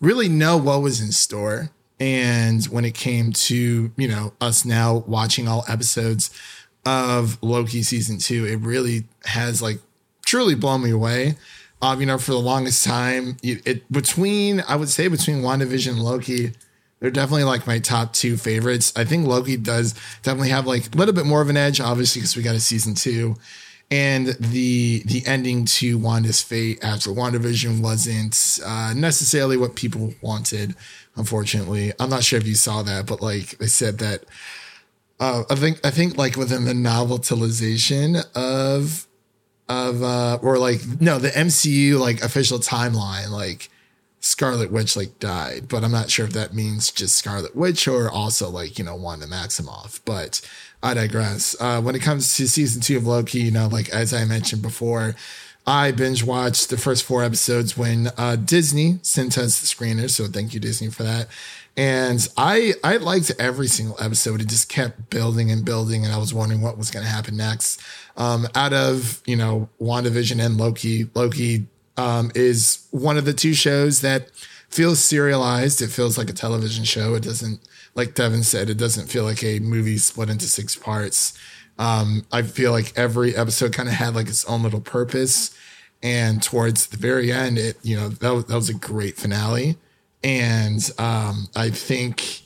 really 0.00 0.28
know 0.28 0.56
what 0.56 0.80
was 0.80 1.00
in 1.00 1.12
store. 1.12 1.70
And 2.00 2.64
when 2.66 2.84
it 2.84 2.94
came 2.94 3.32
to, 3.32 3.92
you 3.96 4.08
know, 4.08 4.32
us 4.40 4.64
now 4.64 5.04
watching 5.06 5.46
all 5.46 5.64
episodes 5.68 6.30
of 6.86 7.38
Loki 7.42 7.82
season 7.82 8.18
2, 8.18 8.46
it 8.46 8.56
really 8.56 9.04
has 9.26 9.60
like 9.62 9.78
truly 10.34 10.56
blown 10.56 10.82
me 10.82 10.90
away. 10.90 11.36
Um, 11.80 12.00
you 12.00 12.06
know, 12.06 12.18
for 12.18 12.32
the 12.32 12.40
longest 12.40 12.84
time, 12.84 13.36
it, 13.40 13.64
it 13.64 13.92
between 13.92 14.64
I 14.66 14.74
would 14.74 14.88
say 14.88 15.06
between 15.06 15.42
WandaVision 15.42 15.90
and 15.90 16.02
Loki, 16.02 16.50
they're 16.98 17.12
definitely 17.12 17.44
like 17.44 17.68
my 17.68 17.78
top 17.78 18.12
two 18.12 18.36
favorites. 18.36 18.92
I 18.96 19.04
think 19.04 19.28
Loki 19.28 19.56
does 19.56 19.94
definitely 20.22 20.48
have 20.48 20.66
like 20.66 20.92
a 20.92 20.98
little 20.98 21.14
bit 21.14 21.24
more 21.24 21.40
of 21.40 21.50
an 21.50 21.56
edge, 21.56 21.80
obviously, 21.80 22.22
because 22.22 22.36
we 22.36 22.42
got 22.42 22.56
a 22.56 22.60
season 22.60 22.96
two. 22.96 23.36
And 23.92 24.26
the 24.40 25.04
the 25.06 25.22
ending 25.24 25.66
to 25.66 25.98
Wanda's 25.98 26.42
fate 26.42 26.82
after 26.82 27.10
WandaVision 27.10 27.80
wasn't 27.80 28.58
uh, 28.66 28.92
necessarily 28.96 29.56
what 29.56 29.76
people 29.76 30.14
wanted, 30.20 30.74
unfortunately. 31.14 31.92
I'm 32.00 32.10
not 32.10 32.24
sure 32.24 32.40
if 32.40 32.46
you 32.48 32.56
saw 32.56 32.82
that, 32.82 33.06
but 33.06 33.22
like 33.22 33.58
they 33.58 33.68
said 33.68 33.98
that 33.98 34.24
uh, 35.20 35.44
I 35.48 35.54
think 35.54 35.78
I 35.86 35.90
think 35.90 36.18
like 36.18 36.34
within 36.34 36.64
the 36.64 36.72
novelization 36.72 38.24
of 38.34 39.06
of 39.68 40.02
uh 40.02 40.38
or 40.42 40.58
like 40.58 40.80
no 41.00 41.18
the 41.18 41.30
MCU 41.30 41.98
like 41.98 42.22
official 42.22 42.58
timeline 42.58 43.30
like 43.30 43.70
Scarlet 44.24 44.72
Witch 44.72 44.96
like 44.96 45.18
died, 45.18 45.68
but 45.68 45.84
I'm 45.84 45.92
not 45.92 46.10
sure 46.10 46.24
if 46.24 46.32
that 46.32 46.54
means 46.54 46.90
just 46.90 47.14
Scarlet 47.14 47.54
Witch 47.54 47.86
or 47.86 48.10
also 48.10 48.48
like, 48.48 48.78
you 48.78 48.84
know, 48.84 48.96
Wanda 48.96 49.26
Maximoff. 49.26 50.00
But 50.06 50.40
I 50.82 50.94
digress. 50.94 51.54
Uh, 51.60 51.82
when 51.82 51.94
it 51.94 52.00
comes 52.00 52.34
to 52.36 52.48
season 52.48 52.80
two 52.80 52.96
of 52.96 53.06
Loki, 53.06 53.40
you 53.40 53.50
know, 53.50 53.66
like 53.66 53.90
as 53.90 54.14
I 54.14 54.24
mentioned 54.24 54.62
before, 54.62 55.14
I 55.66 55.92
binge 55.92 56.22
watched 56.22 56.68
the 56.68 56.76
first 56.76 57.04
four 57.04 57.24
episodes 57.24 57.76
when 57.76 58.10
uh, 58.18 58.36
Disney 58.36 58.98
sent 59.02 59.38
us 59.38 59.60
the 59.60 59.66
screener. 59.66 60.10
So 60.10 60.26
thank 60.26 60.52
you, 60.52 60.60
Disney, 60.60 60.90
for 60.90 61.04
that. 61.04 61.28
And 61.76 62.26
I 62.36 62.74
I 62.84 62.98
liked 62.98 63.32
every 63.38 63.66
single 63.66 63.96
episode. 63.98 64.40
It 64.40 64.48
just 64.48 64.68
kept 64.68 65.10
building 65.10 65.50
and 65.50 65.64
building, 65.64 66.04
and 66.04 66.14
I 66.14 66.18
was 66.18 66.32
wondering 66.32 66.60
what 66.60 66.78
was 66.78 66.90
going 66.90 67.04
to 67.04 67.10
happen 67.10 67.36
next. 67.36 67.80
Um, 68.16 68.46
out 68.54 68.72
of 68.72 69.22
you 69.26 69.36
know 69.36 69.68
WandaVision 69.80 70.44
and 70.44 70.56
Loki, 70.56 71.08
Loki 71.14 71.66
um, 71.96 72.30
is 72.34 72.86
one 72.90 73.16
of 73.16 73.24
the 73.24 73.32
two 73.32 73.54
shows 73.54 74.02
that 74.02 74.30
feels 74.68 75.00
serialized. 75.00 75.80
It 75.80 75.90
feels 75.90 76.18
like 76.18 76.28
a 76.28 76.34
television 76.34 76.84
show. 76.84 77.14
It 77.14 77.22
doesn't, 77.22 77.60
like 77.94 78.14
Devin 78.14 78.42
said, 78.42 78.68
it 78.68 78.76
doesn't 78.76 79.06
feel 79.06 79.24
like 79.24 79.42
a 79.42 79.60
movie 79.60 79.98
split 79.98 80.30
into 80.30 80.46
six 80.46 80.76
parts. 80.76 81.38
Um, 81.78 82.24
I 82.32 82.42
feel 82.42 82.70
like 82.70 82.92
every 82.96 83.34
episode 83.34 83.72
kind 83.72 83.88
of 83.88 83.94
had 83.94 84.14
like 84.14 84.28
its 84.28 84.44
own 84.44 84.62
little 84.62 84.80
purpose. 84.80 85.56
And 86.02 86.42
towards 86.42 86.88
the 86.88 86.96
very 86.96 87.32
end, 87.32 87.58
it, 87.58 87.78
you 87.82 87.96
know, 87.96 88.08
that 88.08 88.34
was, 88.34 88.44
that 88.46 88.54
was 88.54 88.68
a 88.68 88.74
great 88.74 89.16
finale. 89.16 89.76
And 90.22 90.88
um, 90.98 91.48
I 91.56 91.70
think 91.70 92.42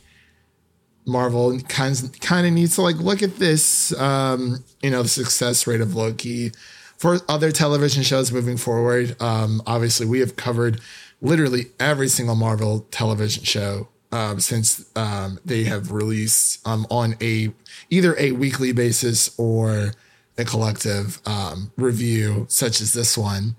Marvel 1.06 1.58
kind 1.60 1.98
of, 2.02 2.20
kind 2.20 2.46
of 2.46 2.52
needs 2.52 2.76
to 2.76 2.82
like 2.82 2.96
look 2.96 3.22
at 3.22 3.36
this, 3.36 3.98
um, 3.98 4.64
you 4.82 4.90
know, 4.90 5.02
the 5.02 5.08
success 5.08 5.66
rate 5.66 5.80
of 5.80 5.94
Loki 5.94 6.52
for 6.98 7.18
other 7.28 7.50
television 7.50 8.02
shows 8.02 8.32
moving 8.32 8.56
forward. 8.56 9.20
Um, 9.20 9.62
obviously, 9.66 10.06
we 10.06 10.20
have 10.20 10.36
covered 10.36 10.80
literally 11.20 11.66
every 11.80 12.08
single 12.08 12.36
Marvel 12.36 12.86
television 12.90 13.44
show 13.44 13.88
um, 14.12 14.40
since 14.40 14.90
um, 14.96 15.38
they 15.44 15.64
have 15.64 15.92
released 15.92 16.66
um, 16.66 16.86
on 16.90 17.16
a 17.20 17.52
either 17.90 18.18
a 18.18 18.32
weekly 18.32 18.72
basis 18.72 19.34
or 19.38 19.92
a 20.36 20.44
collective 20.44 21.20
um, 21.26 21.72
review, 21.76 22.46
such 22.48 22.80
as 22.80 22.92
this 22.92 23.18
one. 23.18 23.56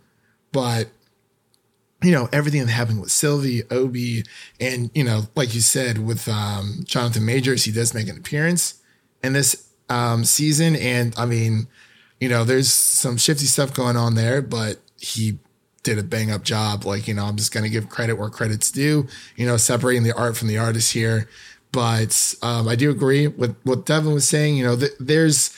But 0.51 0.89
you 2.01 2.11
know 2.11 2.29
everything 2.31 2.61
that 2.61 2.71
happened 2.71 3.01
with 3.01 3.11
Sylvie, 3.11 3.63
O.B., 3.69 4.23
and 4.59 4.89
you 4.95 5.03
know, 5.03 5.23
like 5.35 5.53
you 5.53 5.61
said, 5.61 5.99
with 5.99 6.27
um, 6.27 6.83
Jonathan 6.85 7.25
Majors, 7.25 7.65
he 7.65 7.71
does 7.71 7.93
make 7.93 8.07
an 8.07 8.17
appearance 8.17 8.81
in 9.23 9.33
this 9.33 9.69
season, 10.23 10.75
and 10.75 11.13
I 11.17 11.25
mean, 11.25 11.67
you 12.19 12.29
know, 12.29 12.43
there's 12.43 12.71
some 12.71 13.17
shifty 13.17 13.45
stuff 13.45 13.73
going 13.73 13.97
on 13.97 14.15
there, 14.15 14.41
but 14.41 14.79
he 14.97 15.39
did 15.83 15.97
a 15.97 16.03
bang 16.03 16.31
up 16.31 16.43
job. 16.43 16.85
Like, 16.85 17.07
you 17.07 17.13
know, 17.13 17.25
I'm 17.25 17.35
just 17.35 17.53
going 17.53 17.63
to 17.63 17.69
give 17.69 17.89
credit 17.89 18.15
where 18.15 18.29
credit's 18.29 18.71
due, 18.71 19.07
you 19.35 19.45
know, 19.45 19.57
separating 19.57 20.03
the 20.03 20.15
art 20.15 20.37
from 20.37 20.47
the 20.47 20.57
artist 20.57 20.93
here. 20.93 21.29
But 21.71 22.35
um, 22.41 22.67
I 22.67 22.75
do 22.75 22.89
agree 22.89 23.27
with 23.27 23.55
what 23.63 23.85
Devin 23.85 24.13
was 24.13 24.27
saying. 24.27 24.57
You 24.57 24.65
know, 24.65 24.75
th- 24.75 24.91
there's, 24.99 25.55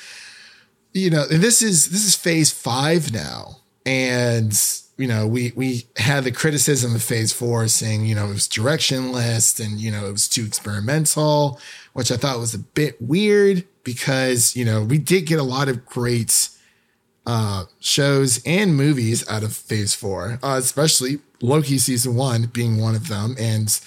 you 0.93 1.09
know, 1.09 1.25
this 1.25 1.61
is 1.61 1.89
this 1.89 2.05
is 2.05 2.15
phase 2.15 2.51
five 2.51 3.13
now, 3.13 3.57
and 3.85 4.53
you 4.97 5.07
know, 5.07 5.25
we 5.25 5.51
we 5.55 5.87
had 5.97 6.25
the 6.25 6.31
criticism 6.31 6.93
of 6.93 7.01
phase 7.01 7.33
four 7.33 7.67
saying, 7.67 8.05
you 8.05 8.13
know, 8.13 8.25
it 8.25 8.33
was 8.33 8.47
directionless 8.47 9.63
and 9.63 9.79
you 9.79 9.89
know 9.89 10.05
it 10.05 10.11
was 10.11 10.27
too 10.27 10.45
experimental, 10.45 11.59
which 11.93 12.11
I 12.11 12.17
thought 12.17 12.39
was 12.39 12.53
a 12.53 12.59
bit 12.59 13.01
weird 13.01 13.65
because 13.83 14.55
you 14.55 14.63
know 14.63 14.83
we 14.83 14.97
did 14.97 15.25
get 15.25 15.39
a 15.39 15.43
lot 15.43 15.69
of 15.69 15.85
great 15.85 16.49
uh, 17.25 17.65
shows 17.79 18.41
and 18.45 18.75
movies 18.75 19.27
out 19.29 19.43
of 19.43 19.55
Phase 19.55 19.93
Four, 19.93 20.39
uh, 20.43 20.55
especially 20.57 21.19
Loki 21.41 21.77
season 21.77 22.15
one 22.15 22.43
being 22.45 22.79
one 22.79 22.95
of 22.95 23.07
them, 23.07 23.35
and 23.39 23.79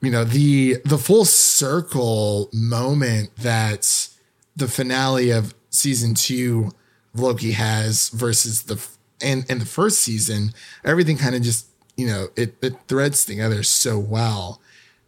you 0.00 0.10
know 0.10 0.24
the 0.24 0.76
the 0.84 0.98
full 0.98 1.24
circle 1.24 2.48
moment 2.52 3.34
that 3.36 4.08
the 4.56 4.68
finale 4.68 5.30
of 5.30 5.54
season 5.70 6.14
two 6.14 6.70
Loki 7.14 7.52
has 7.52 8.08
versus 8.10 8.64
the 8.64 8.84
and 9.20 9.46
and 9.48 9.60
the 9.60 9.66
first 9.66 10.00
season, 10.00 10.52
everything 10.84 11.16
kind 11.16 11.34
of 11.34 11.42
just 11.42 11.66
you 11.96 12.06
know 12.06 12.28
it 12.36 12.56
it 12.62 12.74
threads 12.88 13.24
together 13.24 13.62
so 13.62 13.98
well 13.98 14.60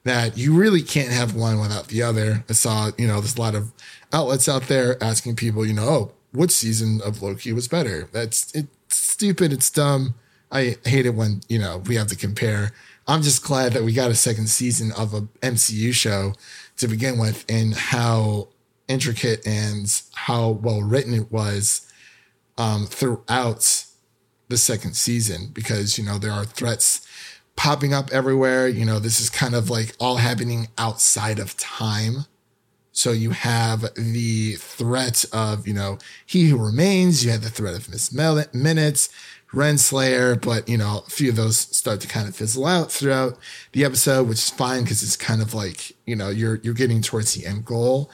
that 0.05 0.37
you 0.37 0.55
really 0.55 0.83
can't 0.83 1.11
have 1.11 1.35
one 1.35 1.61
without 1.61 1.89
the 1.89 2.03
other. 2.03 2.45
I 2.49 2.53
saw 2.53 2.91
you 2.97 3.07
know 3.07 3.21
there's 3.21 3.37
a 3.37 3.41
lot 3.41 3.55
of 3.55 3.73
outlets 4.13 4.49
out 4.49 4.69
there 4.69 5.03
asking 5.03 5.37
people 5.37 5.67
you 5.67 5.73
know 5.73 5.89
oh 5.89 6.13
which 6.35 6.51
season 6.51 7.01
of 7.05 7.23
Loki 7.23 7.53
was 7.53 7.69
better. 7.69 8.09
That's 8.13 8.55
it's 8.55 8.69
stupid. 8.89 9.53
It's 9.53 9.71
dumb. 9.71 10.15
I 10.51 10.77
hate 10.85 11.07
it 11.07 11.15
when 11.15 11.41
you 11.49 11.59
know 11.59 11.79
we 11.87 11.95
have 11.97 12.09
to 12.09 12.17
compare. 12.17 12.73
I'm 13.07 13.23
just 13.23 13.45
glad 13.45 13.73
that 13.73 13.83
we 13.83 13.93
got 13.93 14.11
a 14.11 14.15
second 14.15 14.49
season 14.49 14.93
of 14.93 15.15
a 15.15 15.23
MCU 15.43 15.93
show 15.93 16.35
to 16.79 16.89
begin 16.89 17.19
with, 17.19 17.45
and 17.49 17.75
how 17.75 18.49
intricate 18.89 19.47
and 19.47 19.91
how 20.15 20.51
well 20.51 20.83
written 20.83 21.15
it 21.15 21.33
was 21.33 21.91
um, 22.59 22.87
throughout 22.87 23.87
the 24.49 24.57
second 24.57 24.95
season. 24.97 25.51
Because 25.53 25.99
you 25.99 26.05
know 26.05 26.19
there 26.19 26.33
are 26.33 26.45
threats 26.45 27.07
popping 27.57 27.95
up 27.95 28.11
everywhere. 28.13 28.67
You 28.67 28.85
know 28.85 28.99
this 28.99 29.21
is 29.21 29.31
kind 29.31 29.55
of 29.55 29.71
like 29.71 29.95
all 30.01 30.17
happening 30.17 30.69
outside 30.79 31.39
of 31.39 31.57
time 31.57 32.27
so 32.95 33.11
you 33.11 33.31
have 33.31 33.93
the 33.97 34.55
threat 34.55 35.25
of, 35.33 35.67
you 35.67 35.75
know, 35.75 35.99
He 36.25 36.49
Who 36.49 36.65
Remains, 36.65 37.25
you 37.25 37.33
have 37.33 37.43
the 37.43 37.51
threat 37.51 37.75
of 37.75 37.91
Miss 37.91 38.13
Minutes, 38.13 39.09
Renslayer, 39.53 40.41
but, 40.41 40.69
you 40.69 40.79
know, 40.79 41.03
a 41.05 41.11
few 41.11 41.31
of 41.31 41.37
those 41.37 41.59
start 41.59 42.01
to 42.03 42.09
kind 42.09 42.29
of 42.29 42.37
fizzle 42.37 42.67
out 42.67 42.93
throughout 42.93 43.37
the 43.73 43.85
episode, 43.85 44.29
which 44.29 44.39
is 44.39 44.51
fine 44.51 44.85
because 44.85 45.03
it's 45.03 45.17
kind 45.17 45.43
of 45.43 45.55
like, 45.55 45.97
you 46.07 46.15
know, 46.15 46.29
you're, 46.29 46.61
you're 46.63 46.73
getting 46.73 47.03
towards 47.03 47.35
the 47.35 47.45
end 47.45 47.65
goal. 47.65 48.13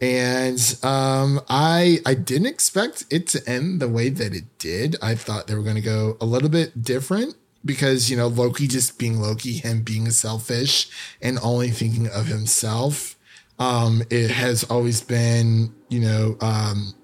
And 0.00 0.60
um, 0.82 1.40
I 1.48 1.98
I 2.06 2.14
didn't 2.14 2.46
expect 2.46 3.06
it 3.10 3.26
to 3.28 3.50
end 3.50 3.80
the 3.80 3.88
way 3.88 4.10
that 4.10 4.32
it 4.32 4.44
did. 4.58 4.94
I 5.02 5.16
thought 5.16 5.48
they 5.48 5.56
were 5.56 5.64
going 5.64 5.74
to 5.74 5.82
go 5.82 6.16
a 6.20 6.24
little 6.24 6.48
bit 6.48 6.84
different 6.84 7.34
because 7.64 8.08
you 8.08 8.16
know 8.16 8.28
Loki 8.28 8.68
just 8.68 8.96
being 8.96 9.20
Loki, 9.20 9.54
him 9.54 9.82
being 9.82 10.08
selfish 10.10 10.88
and 11.20 11.36
only 11.42 11.70
thinking 11.70 12.06
of 12.06 12.26
himself 12.26 13.17
um, 13.58 14.02
it 14.10 14.30
has 14.30 14.64
always 14.64 15.00
been, 15.00 15.74
you 15.88 16.00
know, 16.00 16.36
um, 16.40 16.94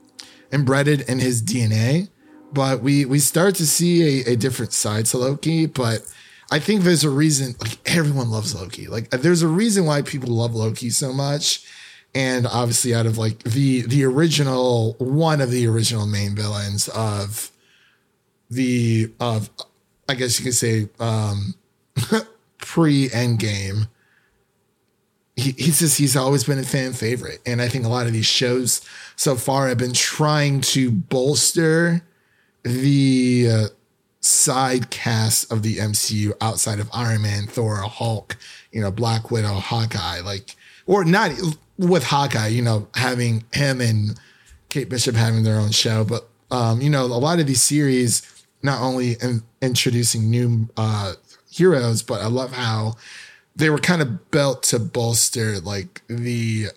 embedded 0.53 1.03
in 1.03 1.19
his 1.19 1.43
DNA. 1.43 2.09
But 2.53 2.83
we 2.83 3.05
we 3.05 3.19
start 3.19 3.57
to 3.57 3.67
see 3.67 4.23
a, 4.23 4.33
a 4.33 4.37
different 4.37 4.73
side 4.73 5.07
to 5.07 5.19
Loki. 5.19 5.67
But 5.67 6.03
I 6.53 6.61
think 6.61 6.83
there's 6.83 7.03
a 7.03 7.11
reason. 7.11 7.57
Like 7.61 7.79
everyone 7.85 8.31
loves 8.31 8.55
Loki. 8.55 8.87
Like 8.87 9.11
there's 9.11 9.43
a 9.43 9.49
reason 9.49 9.87
why 9.87 10.03
people 10.03 10.33
love 10.33 10.55
Loki 10.55 10.91
so 10.91 11.13
much. 11.13 11.67
And 12.15 12.47
obviously, 12.47 12.95
out 12.95 13.07
of 13.07 13.19
like 13.19 13.43
the 13.43 13.83
the 13.83 14.05
original 14.05 14.95
one 14.99 15.41
of 15.41 15.51
the 15.51 15.67
original 15.67 16.07
main 16.07 16.37
villains 16.37 16.89
of 16.89 17.51
the 18.49 19.13
of 19.19 19.51
I 20.09 20.15
guess 20.15 20.39
you 20.39 20.45
could 20.45 20.55
say 20.55 20.89
um, 21.01 21.55
pre 22.59 23.09
Endgame 23.09 23.89
he, 25.37 25.53
he's 25.53 25.81
just 25.81 25.99
he's 25.99 26.17
always 26.17 26.45
been 26.45 26.59
a 26.59 26.65
fan 26.65 26.93
favorite. 26.93 27.41
And 27.47 27.61
i 27.61 27.69
think 27.69 27.85
a 27.85 27.89
lot 27.89 28.07
of 28.07 28.13
these 28.13 28.27
shows 28.27 28.81
so 29.17 29.37
far 29.37 29.69
have 29.69 29.79
been 29.79 29.93
trying 29.93 30.61
to 30.63 30.91
bolster 30.91 32.03
the 32.63 33.49
uh, 33.51 33.67
side 34.21 34.89
cast 34.89 35.53
of 35.53 35.63
the 35.63 35.77
mcu 35.77 36.33
outside 36.41 36.81
of 36.81 36.89
iron 36.95 37.21
man 37.21 37.47
thor 37.47 37.77
hulk 37.77 38.39
you 38.73 38.81
know 38.81 38.91
black 38.91 39.31
widow 39.31 39.53
hawkeye 39.53 40.21
like 40.21 40.57
or 40.87 41.05
not 41.05 41.31
with 41.77 42.05
hawkeye 42.05 42.47
you 42.47 42.63
know 42.63 42.89
having 42.95 43.45
him 43.53 43.83
and 43.83 44.19
kate 44.71 44.89
bishop 44.89 45.15
having 45.15 45.43
their 45.43 45.59
own 45.59 45.71
show 45.71 46.05
but 46.05 46.27
um, 46.51 46.81
you 46.81 46.89
know 46.89 47.05
a 47.05 47.07
lot 47.07 47.39
of 47.39 47.47
these 47.47 47.63
series 47.63 48.23
not 48.63 48.81
only 48.81 49.13
in, 49.21 49.43
introducing 49.61 50.31
new 50.31 50.71
uh, 50.79 51.13
heroes 51.51 52.03
but 52.03 52.23
i 52.23 52.27
love 52.27 52.51
how 52.51 52.95
they 53.57 53.71
were 53.71 53.79
kind 53.79 54.03
of 54.03 54.31
built 54.31 54.63
to 54.65 54.79
bolster 54.79 55.61
like 55.61 56.03
the 56.09 56.69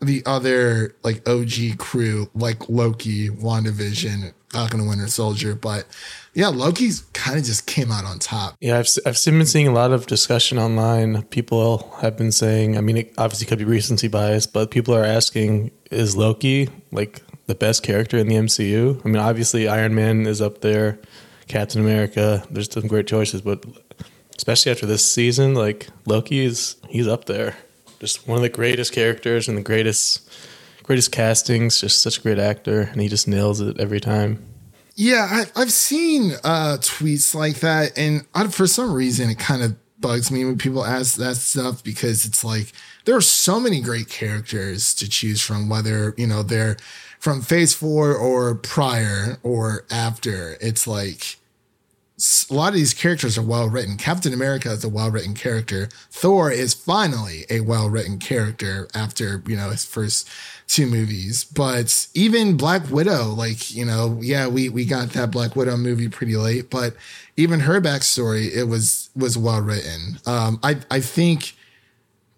the 0.00 0.22
other 0.26 0.94
like 1.02 1.26
OG 1.28 1.78
crew 1.78 2.28
like 2.34 2.68
Loki, 2.68 3.30
WandaVision, 3.30 4.32
Falcon 4.50 4.80
and 4.80 4.88
Winter 4.88 5.08
Soldier, 5.08 5.54
but 5.54 5.86
yeah, 6.34 6.48
Loki's 6.48 7.00
kind 7.14 7.38
of 7.38 7.44
just 7.44 7.66
came 7.66 7.90
out 7.90 8.04
on 8.04 8.18
top. 8.18 8.56
Yeah, 8.60 8.78
I've 8.78 8.88
I've 9.06 9.22
been 9.24 9.46
seeing 9.46 9.68
a 9.68 9.72
lot 9.72 9.92
of 9.92 10.06
discussion 10.06 10.58
online. 10.58 11.22
People 11.24 11.96
have 12.02 12.16
been 12.16 12.32
saying, 12.32 12.76
I 12.76 12.82
mean, 12.82 12.98
it 12.98 13.14
obviously 13.16 13.46
could 13.46 13.58
be 13.58 13.64
recency 13.64 14.08
bias, 14.08 14.46
but 14.46 14.70
people 14.70 14.94
are 14.94 15.04
asking, 15.04 15.70
is 15.90 16.16
Loki 16.16 16.68
like 16.92 17.22
the 17.46 17.54
best 17.54 17.82
character 17.82 18.18
in 18.18 18.28
the 18.28 18.34
MCU? 18.34 19.00
I 19.04 19.08
mean, 19.08 19.16
obviously 19.16 19.66
Iron 19.66 19.94
Man 19.94 20.26
is 20.26 20.42
up 20.42 20.60
there, 20.60 20.98
Captain 21.48 21.80
America. 21.80 22.44
There's 22.50 22.70
some 22.70 22.86
great 22.86 23.06
choices, 23.06 23.40
but 23.40 23.64
especially 24.36 24.72
after 24.72 24.86
this 24.86 25.08
season, 25.08 25.54
like 25.54 25.88
Loki 26.04 26.44
is 26.44 26.76
he's 26.88 27.08
up 27.08 27.26
there. 27.26 27.56
Just 28.00 28.28
one 28.28 28.36
of 28.36 28.42
the 28.42 28.48
greatest 28.48 28.92
characters 28.92 29.48
and 29.48 29.56
the 29.56 29.62
greatest 29.62 30.30
greatest 30.82 31.12
castings. 31.12 31.80
Just 31.80 32.02
such 32.02 32.18
a 32.18 32.22
great 32.22 32.38
actor, 32.38 32.82
and 32.82 33.00
he 33.00 33.08
just 33.08 33.28
nails 33.28 33.60
it 33.60 33.78
every 33.80 34.00
time. 34.00 34.44
Yeah, 34.94 35.44
I, 35.54 35.60
have 35.60 35.72
seen 35.72 36.32
uh, 36.42 36.78
tweets 36.80 37.34
like 37.34 37.60
that, 37.60 37.98
and 37.98 38.24
I, 38.34 38.46
for 38.48 38.66
some 38.66 38.94
reason, 38.94 39.28
it 39.28 39.38
kind 39.38 39.62
of 39.62 39.76
bugs 40.00 40.30
me 40.30 40.44
when 40.44 40.56
people 40.56 40.86
ask 40.86 41.16
that 41.16 41.36
stuff 41.36 41.82
because 41.82 42.24
it's 42.24 42.42
like 42.44 42.72
there 43.04 43.16
are 43.16 43.20
so 43.20 43.60
many 43.60 43.80
great 43.80 44.08
characters 44.08 44.94
to 44.94 45.08
choose 45.08 45.40
from, 45.40 45.68
whether 45.68 46.14
you 46.16 46.26
know 46.26 46.42
they're 46.42 46.76
from 47.18 47.42
Phase 47.42 47.74
Four 47.74 48.14
or 48.14 48.54
prior 48.54 49.38
or 49.42 49.84
after. 49.90 50.56
It's 50.60 50.86
like 50.86 51.36
a 52.50 52.54
lot 52.54 52.68
of 52.68 52.74
these 52.74 52.94
characters 52.94 53.36
are 53.36 53.42
well 53.42 53.68
written. 53.68 53.98
Captain 53.98 54.32
America 54.32 54.70
is 54.70 54.82
a 54.84 54.88
well 54.88 55.10
written 55.10 55.34
character. 55.34 55.88
Thor 56.10 56.50
is 56.50 56.72
finally 56.72 57.44
a 57.50 57.60
well 57.60 57.90
written 57.90 58.18
character 58.18 58.88
after, 58.94 59.42
you 59.46 59.56
know, 59.56 59.70
his 59.70 59.84
first 59.84 60.28
two 60.66 60.86
movies. 60.86 61.44
But 61.44 62.08
even 62.14 62.56
Black 62.56 62.90
Widow, 62.90 63.26
like, 63.26 63.74
you 63.74 63.84
know, 63.84 64.18
yeah, 64.22 64.48
we, 64.48 64.70
we 64.70 64.86
got 64.86 65.10
that 65.10 65.30
Black 65.30 65.56
Widow 65.56 65.76
movie 65.76 66.08
pretty 66.08 66.36
late, 66.36 66.70
but 66.70 66.96
even 67.36 67.60
her 67.60 67.82
backstory, 67.82 68.50
it 68.50 68.64
was, 68.64 69.10
was 69.14 69.36
well 69.36 69.60
written. 69.60 70.18
Um, 70.24 70.58
I, 70.62 70.78
I 70.90 71.00
think 71.00 71.54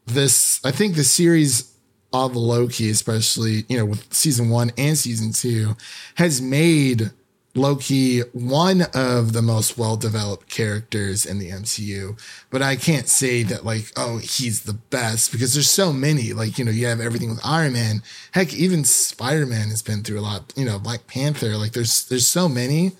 this, 0.07 0.61
I 0.65 0.73
think 0.73 0.97
the 0.97 1.05
series 1.05 1.73
of 2.13 2.35
Loki, 2.35 2.91
especially, 2.91 3.65
you 3.69 3.79
know, 3.79 3.85
with 3.85 4.13
season 4.13 4.51
one 4.51 4.73
and 4.77 4.99
season 4.99 5.33
two 5.33 5.77
has 6.17 6.43
made 6.43 7.13
Loki 7.59 8.21
one 8.33 8.83
of 8.95 9.33
the 9.33 9.43
most 9.43 9.77
well 9.77 9.97
developed 9.97 10.49
characters 10.49 11.27
in 11.27 11.39
the 11.39 11.51
MCU, 11.51 12.19
but 12.51 12.63
I 12.63 12.77
can't 12.77 13.09
say 13.09 13.43
that 13.43 13.65
like, 13.65 13.93
oh, 13.97 14.19
he's 14.19 14.63
the 14.63 14.75
best 14.75 15.33
because 15.33 15.55
there's 15.55 15.69
so 15.69 15.93
many. 15.93 16.33
Like, 16.33 16.59
you 16.59 16.65
know, 16.65 16.71
you 16.71 16.87
have 16.87 17.01
everything 17.01 17.31
with 17.31 17.41
Iron 17.45 17.75
Man. 17.75 18.03
Heck, 18.33 18.55
even 18.55 18.85
Spider 18.85 19.47
Man 19.47 19.69
has 19.69 19.83
been 19.83 20.03
through 20.03 20.21
a 20.21 20.23
lot, 20.23 20.53
you 20.57 20.65
know, 20.65 20.79
Black 20.79 21.07
Panther. 21.07 21.57
Like 21.57 21.73
there's 21.73 22.07
there's 22.07 22.27
so 22.27 22.49
many. 22.49 22.93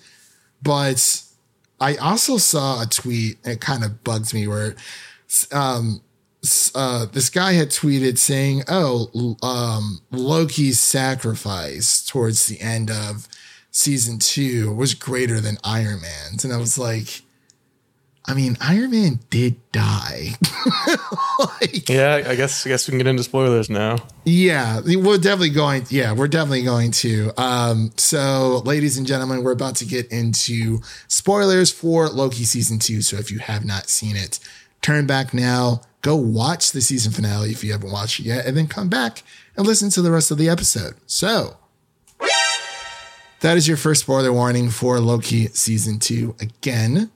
But 0.61 1.23
I 1.79 1.95
also 1.95 2.37
saw 2.37 2.81
a 2.81 2.85
tweet, 2.85 3.37
it 3.45 3.61
kind 3.61 3.83
of 3.83 4.03
bugs 4.03 4.33
me 4.33 4.47
where 4.47 4.75
um 5.51 6.01
uh, 6.73 7.05
this 7.05 7.29
guy 7.29 7.53
had 7.53 7.69
tweeted 7.69 8.17
saying, 8.17 8.63
"Oh, 8.67 9.35
um, 9.43 9.99
Loki's 10.09 10.79
sacrifice 10.79 12.05
towards 12.05 12.45
the 12.45 12.61
end 12.61 12.89
of 12.89 13.27
season 13.71 14.19
two 14.19 14.73
was 14.73 14.93
greater 14.93 15.39
than 15.39 15.57
Iron 15.63 16.01
Man's," 16.01 16.43
and 16.43 16.53
I 16.53 16.57
was 16.57 16.77
like, 16.77 17.21
"I 18.25 18.33
mean, 18.33 18.57
Iron 18.61 18.91
Man 18.91 19.19
did 19.29 19.57
die." 19.71 20.37
like, 21.61 21.89
yeah, 21.89 22.23
I 22.27 22.35
guess 22.35 22.65
I 22.65 22.69
guess 22.69 22.87
we 22.87 22.91
can 22.91 22.99
get 22.99 23.07
into 23.07 23.23
spoilers 23.23 23.69
now. 23.69 23.97
Yeah, 24.25 24.81
we're 24.81 25.17
definitely 25.17 25.49
going. 25.49 25.85
Yeah, 25.89 26.13
we're 26.13 26.27
definitely 26.27 26.63
going 26.63 26.91
to. 26.91 27.31
Um, 27.37 27.91
so, 27.97 28.61
ladies 28.65 28.97
and 28.97 29.07
gentlemen, 29.07 29.43
we're 29.43 29.51
about 29.51 29.75
to 29.77 29.85
get 29.85 30.11
into 30.11 30.81
spoilers 31.07 31.71
for 31.71 32.09
Loki 32.09 32.43
season 32.43 32.79
two. 32.79 33.01
So, 33.01 33.17
if 33.17 33.31
you 33.31 33.39
have 33.39 33.65
not 33.65 33.89
seen 33.89 34.15
it, 34.15 34.39
turn 34.81 35.07
back 35.07 35.33
now 35.33 35.81
go 36.01 36.15
watch 36.15 36.71
the 36.71 36.81
season 36.81 37.11
finale 37.11 37.51
if 37.51 37.63
you 37.63 37.71
haven't 37.71 37.91
watched 37.91 38.19
it 38.19 38.25
yet, 38.25 38.45
and 38.45 38.55
then 38.55 38.67
come 38.67 38.89
back 38.89 39.23
and 39.55 39.65
listen 39.65 39.89
to 39.91 40.01
the 40.01 40.11
rest 40.11 40.31
of 40.31 40.37
the 40.37 40.49
episode. 40.49 40.95
So, 41.05 41.57
that 43.41 43.57
is 43.57 43.67
your 43.67 43.77
first 43.77 44.01
spoiler 44.01 44.33
warning 44.33 44.69
for 44.69 44.99
Loki 44.99 45.47
season 45.47 45.99
two. 45.99 46.35
Again, 46.39 47.11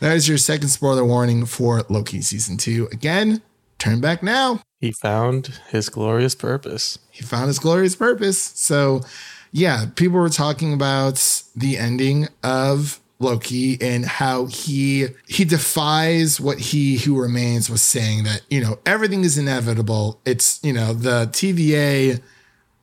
that 0.00 0.16
is 0.16 0.28
your 0.28 0.38
second 0.38 0.68
spoiler 0.68 1.04
warning 1.04 1.46
for 1.46 1.82
Loki 1.88 2.20
season 2.20 2.56
two. 2.56 2.88
Again, 2.92 3.42
turn 3.78 4.00
back 4.00 4.22
now. 4.22 4.60
He 4.80 4.92
found 4.92 5.60
his 5.70 5.88
glorious 5.88 6.34
purpose. 6.34 6.98
He 7.10 7.22
found 7.22 7.46
his 7.46 7.58
glorious 7.58 7.96
purpose. 7.96 8.40
So, 8.40 9.02
yeah, 9.52 9.86
people 9.94 10.18
were 10.18 10.28
talking 10.28 10.72
about 10.72 11.42
the 11.54 11.78
ending 11.78 12.28
of 12.42 13.00
Loki 13.18 13.78
and 13.80 14.04
how 14.04 14.46
he 14.46 15.06
he 15.26 15.44
defies 15.46 16.38
what 16.38 16.58
he 16.58 16.98
who 16.98 17.18
remains 17.18 17.70
was 17.70 17.80
saying 17.80 18.24
that 18.24 18.42
you 18.50 18.60
know 18.60 18.78
everything 18.84 19.24
is 19.24 19.38
inevitable. 19.38 20.20
It's 20.26 20.60
you 20.62 20.74
know 20.74 20.92
the 20.92 21.26
TVA, 21.32 22.20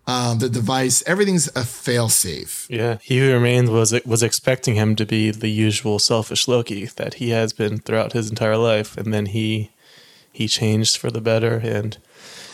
um, 0.06 0.40
the 0.40 0.50
device, 0.50 1.02
everything's 1.08 1.48
a 1.50 1.62
failsafe. 1.62 2.68
Yeah, 2.70 2.98
he 3.02 3.20
who 3.20 3.32
remains 3.32 3.70
was 3.70 3.94
was 4.06 4.22
expecting 4.22 4.76
him 4.76 4.96
to 4.98 5.06
be 5.06 5.32
the 5.32 5.50
usual 5.50 6.00
selfish 6.00 6.48
Loki 6.48 6.86
that 6.86 7.16
he 7.16 7.30
has 7.30 7.54
been 7.54 7.78
throughout 7.78 8.14
his 8.14 8.30
entire 8.30 8.58
life, 8.58 8.98
and 8.98 9.14
then 9.14 9.28
he 9.28 9.72
he 10.32 10.48
changed 10.48 10.98
for 10.98 11.10
the 11.10 11.22
better. 11.22 11.56
And 11.64 11.98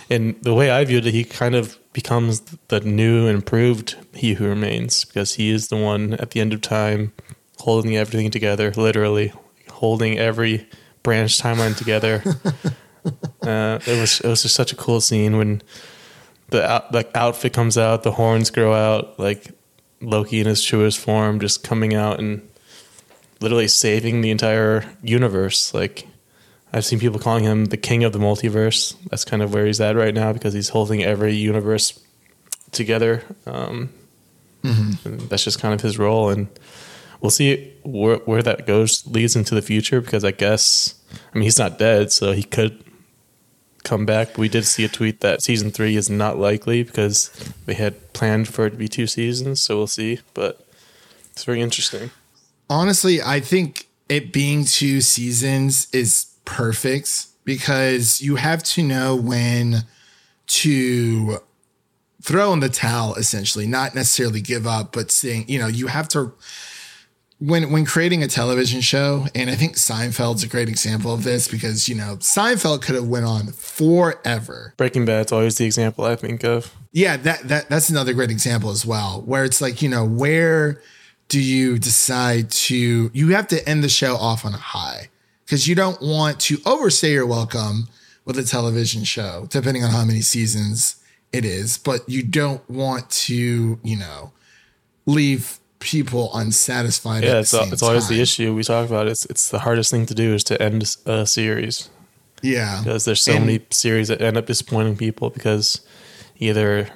and 0.09 0.35
the 0.43 0.53
way 0.53 0.69
I 0.69 0.85
viewed 0.85 1.07
it, 1.07 1.13
he 1.13 1.23
kind 1.23 1.55
of 1.55 1.77
becomes 1.91 2.41
the 2.67 2.81
new, 2.81 3.25
improved 3.27 3.95
he 4.13 4.35
who 4.35 4.47
remains 4.47 5.03
because 5.05 5.33
he 5.35 5.49
is 5.49 5.69
the 5.69 5.77
one 5.77 6.13
at 6.13 6.31
the 6.31 6.41
end 6.41 6.53
of 6.53 6.61
time 6.61 7.13
holding 7.59 7.97
everything 7.97 8.29
together, 8.31 8.71
literally 8.75 9.33
holding 9.69 10.19
every 10.19 10.67
branch 11.01 11.41
timeline 11.41 11.75
together. 11.75 12.21
uh, 13.41 13.79
it 13.87 13.99
was 13.99 14.19
it 14.19 14.27
was 14.27 14.43
just 14.43 14.55
such 14.55 14.71
a 14.71 14.75
cool 14.75 15.01
scene 15.01 15.37
when 15.37 15.63
the 16.49 16.69
out, 16.69 16.93
like 16.93 17.11
outfit 17.15 17.53
comes 17.53 17.77
out, 17.77 18.03
the 18.03 18.11
horns 18.11 18.49
grow 18.49 18.73
out, 18.73 19.19
like 19.19 19.51
Loki 20.01 20.39
in 20.39 20.47
his 20.47 20.63
truest 20.63 20.99
form, 20.99 21.39
just 21.39 21.63
coming 21.63 21.93
out 21.93 22.19
and 22.19 22.47
literally 23.41 23.67
saving 23.67 24.21
the 24.21 24.31
entire 24.31 24.85
universe. 25.01 25.73
Like 25.73 26.07
I've 26.73 26.85
seen 26.85 26.99
people 26.99 27.19
calling 27.19 27.43
him 27.43 27.65
the 27.65 27.77
king 27.77 28.03
of 28.03 28.13
the 28.13 28.19
multiverse. 28.19 28.95
That's 29.09 29.25
kind 29.25 29.41
of 29.41 29.53
where 29.53 29.65
he's 29.65 29.81
at 29.81 29.95
right 29.95 30.13
now 30.13 30.33
because 30.33 30.53
he's 30.53 30.69
holding 30.69 31.03
every 31.03 31.35
universe 31.35 31.99
together. 32.71 33.23
Um, 33.45 33.89
mm-hmm. 34.63 35.27
That's 35.27 35.43
just 35.43 35.59
kind 35.59 35.73
of 35.73 35.81
his 35.81 35.97
role 35.97 36.29
and 36.29 36.47
we'll 37.21 37.29
see 37.29 37.73
where, 37.83 38.17
where 38.17 38.41
that 38.41 38.65
goes 38.65 39.05
leads 39.07 39.35
into 39.35 39.55
the 39.55 39.61
future 39.61 40.01
because 40.01 40.23
I 40.23 40.31
guess 40.31 40.95
I 41.33 41.37
mean 41.37 41.43
he's 41.43 41.59
not 41.59 41.79
dead, 41.79 42.11
so 42.11 42.31
he 42.31 42.43
could 42.43 42.83
come 43.89 44.05
back. 44.05 44.37
We 44.37 44.49
did 44.49 44.65
see 44.65 44.85
a 44.85 44.87
tweet 44.87 45.21
that 45.21 45.41
season 45.41 45.71
three 45.71 45.95
is 45.95 46.09
not 46.09 46.37
likely 46.37 46.83
because 46.83 47.31
they 47.65 47.73
had 47.73 48.13
planned 48.13 48.47
for 48.47 48.67
it 48.67 48.71
to 48.71 48.75
be 48.77 48.87
two 48.87 49.07
seasons. 49.07 49.61
So 49.61 49.77
we'll 49.77 49.87
see, 49.87 50.19
but 50.35 50.63
it's 51.31 51.43
very 51.43 51.59
interesting. 51.59 52.11
Honestly, 52.69 53.19
I 53.21 53.39
think 53.39 53.87
it 54.07 54.31
being 54.31 54.63
two 54.63 55.01
seasons 55.01 55.87
is 55.91 56.27
perfect 56.45 57.25
because 57.45 58.21
you 58.21 58.35
have 58.35 58.61
to 58.63 58.83
know 58.83 59.15
when 59.15 59.85
to 60.47 61.39
throw 62.21 62.53
in 62.53 62.59
the 62.59 62.69
towel 62.69 63.15
essentially 63.15 63.65
not 63.65 63.95
necessarily 63.95 64.41
give 64.41 64.67
up 64.67 64.91
but 64.91 65.09
saying 65.09 65.45
you 65.47 65.57
know 65.57 65.67
you 65.67 65.87
have 65.87 66.07
to 66.09 66.33
when 67.39 67.71
when 67.71 67.85
creating 67.85 68.21
a 68.21 68.27
television 68.27 68.81
show, 68.81 69.27
and 69.33 69.49
I 69.49 69.55
think 69.55 69.75
Seinfeld's 69.75 70.43
a 70.43 70.47
great 70.47 70.67
example 70.67 71.13
of 71.13 71.23
this 71.23 71.47
because 71.47 71.87
you 71.87 71.95
know 71.95 72.17
Seinfeld 72.17 72.81
could 72.81 72.95
have 72.95 73.07
went 73.07 73.25
on 73.25 73.47
forever. 73.53 74.73
Breaking 74.77 75.05
Bad's 75.05 75.31
always 75.31 75.57
the 75.57 75.65
example 75.65 76.03
I 76.05 76.15
think 76.15 76.43
of. 76.43 76.73
Yeah, 76.91 77.17
that 77.17 77.47
that 77.47 77.69
that's 77.69 77.89
another 77.89 78.13
great 78.13 78.29
example 78.29 78.69
as 78.69 78.85
well, 78.85 79.21
where 79.25 79.45
it's 79.45 79.61
like 79.61 79.81
you 79.81 79.89
know 79.89 80.05
where 80.05 80.81
do 81.29 81.39
you 81.39 81.79
decide 81.79 82.51
to 82.51 83.09
you 83.13 83.29
have 83.29 83.47
to 83.47 83.67
end 83.67 83.83
the 83.83 83.89
show 83.89 84.15
off 84.15 84.43
on 84.45 84.53
a 84.53 84.57
high 84.57 85.09
because 85.45 85.67
you 85.67 85.75
don't 85.75 86.01
want 86.01 86.39
to 86.41 86.57
overstay 86.65 87.13
your 87.13 87.25
welcome 87.25 87.87
with 88.25 88.37
a 88.37 88.43
television 88.43 89.03
show, 89.03 89.47
depending 89.49 89.83
on 89.83 89.91
how 89.91 90.03
many 90.03 90.21
seasons 90.21 90.97
it 91.31 91.45
is, 91.45 91.77
but 91.77 92.07
you 92.09 92.21
don't 92.21 92.67
want 92.69 93.09
to 93.09 93.79
you 93.81 93.97
know 93.97 94.33
leave 95.05 95.58
people 95.79 96.29
unsatisfied. 96.33 97.23
Yeah, 97.23 97.39
it's, 97.39 97.53
it's 97.53 97.81
always 97.81 98.07
the 98.07 98.21
issue 98.21 98.53
we 98.53 98.63
talk 98.63 98.87
about. 98.87 99.07
It's 99.07 99.25
it's 99.25 99.49
the 99.49 99.59
hardest 99.59 99.91
thing 99.91 100.05
to 100.07 100.13
do 100.13 100.33
is 100.33 100.43
to 100.45 100.61
end 100.61 100.95
a 101.05 101.25
series. 101.25 101.89
Yeah, 102.41 102.81
because 102.83 103.05
there's 103.05 103.21
so 103.21 103.33
and, 103.33 103.45
many 103.45 103.65
series 103.71 104.07
that 104.09 104.21
end 104.21 104.37
up 104.37 104.45
disappointing 104.45 104.97
people 104.97 105.29
because 105.29 105.81
either 106.37 106.89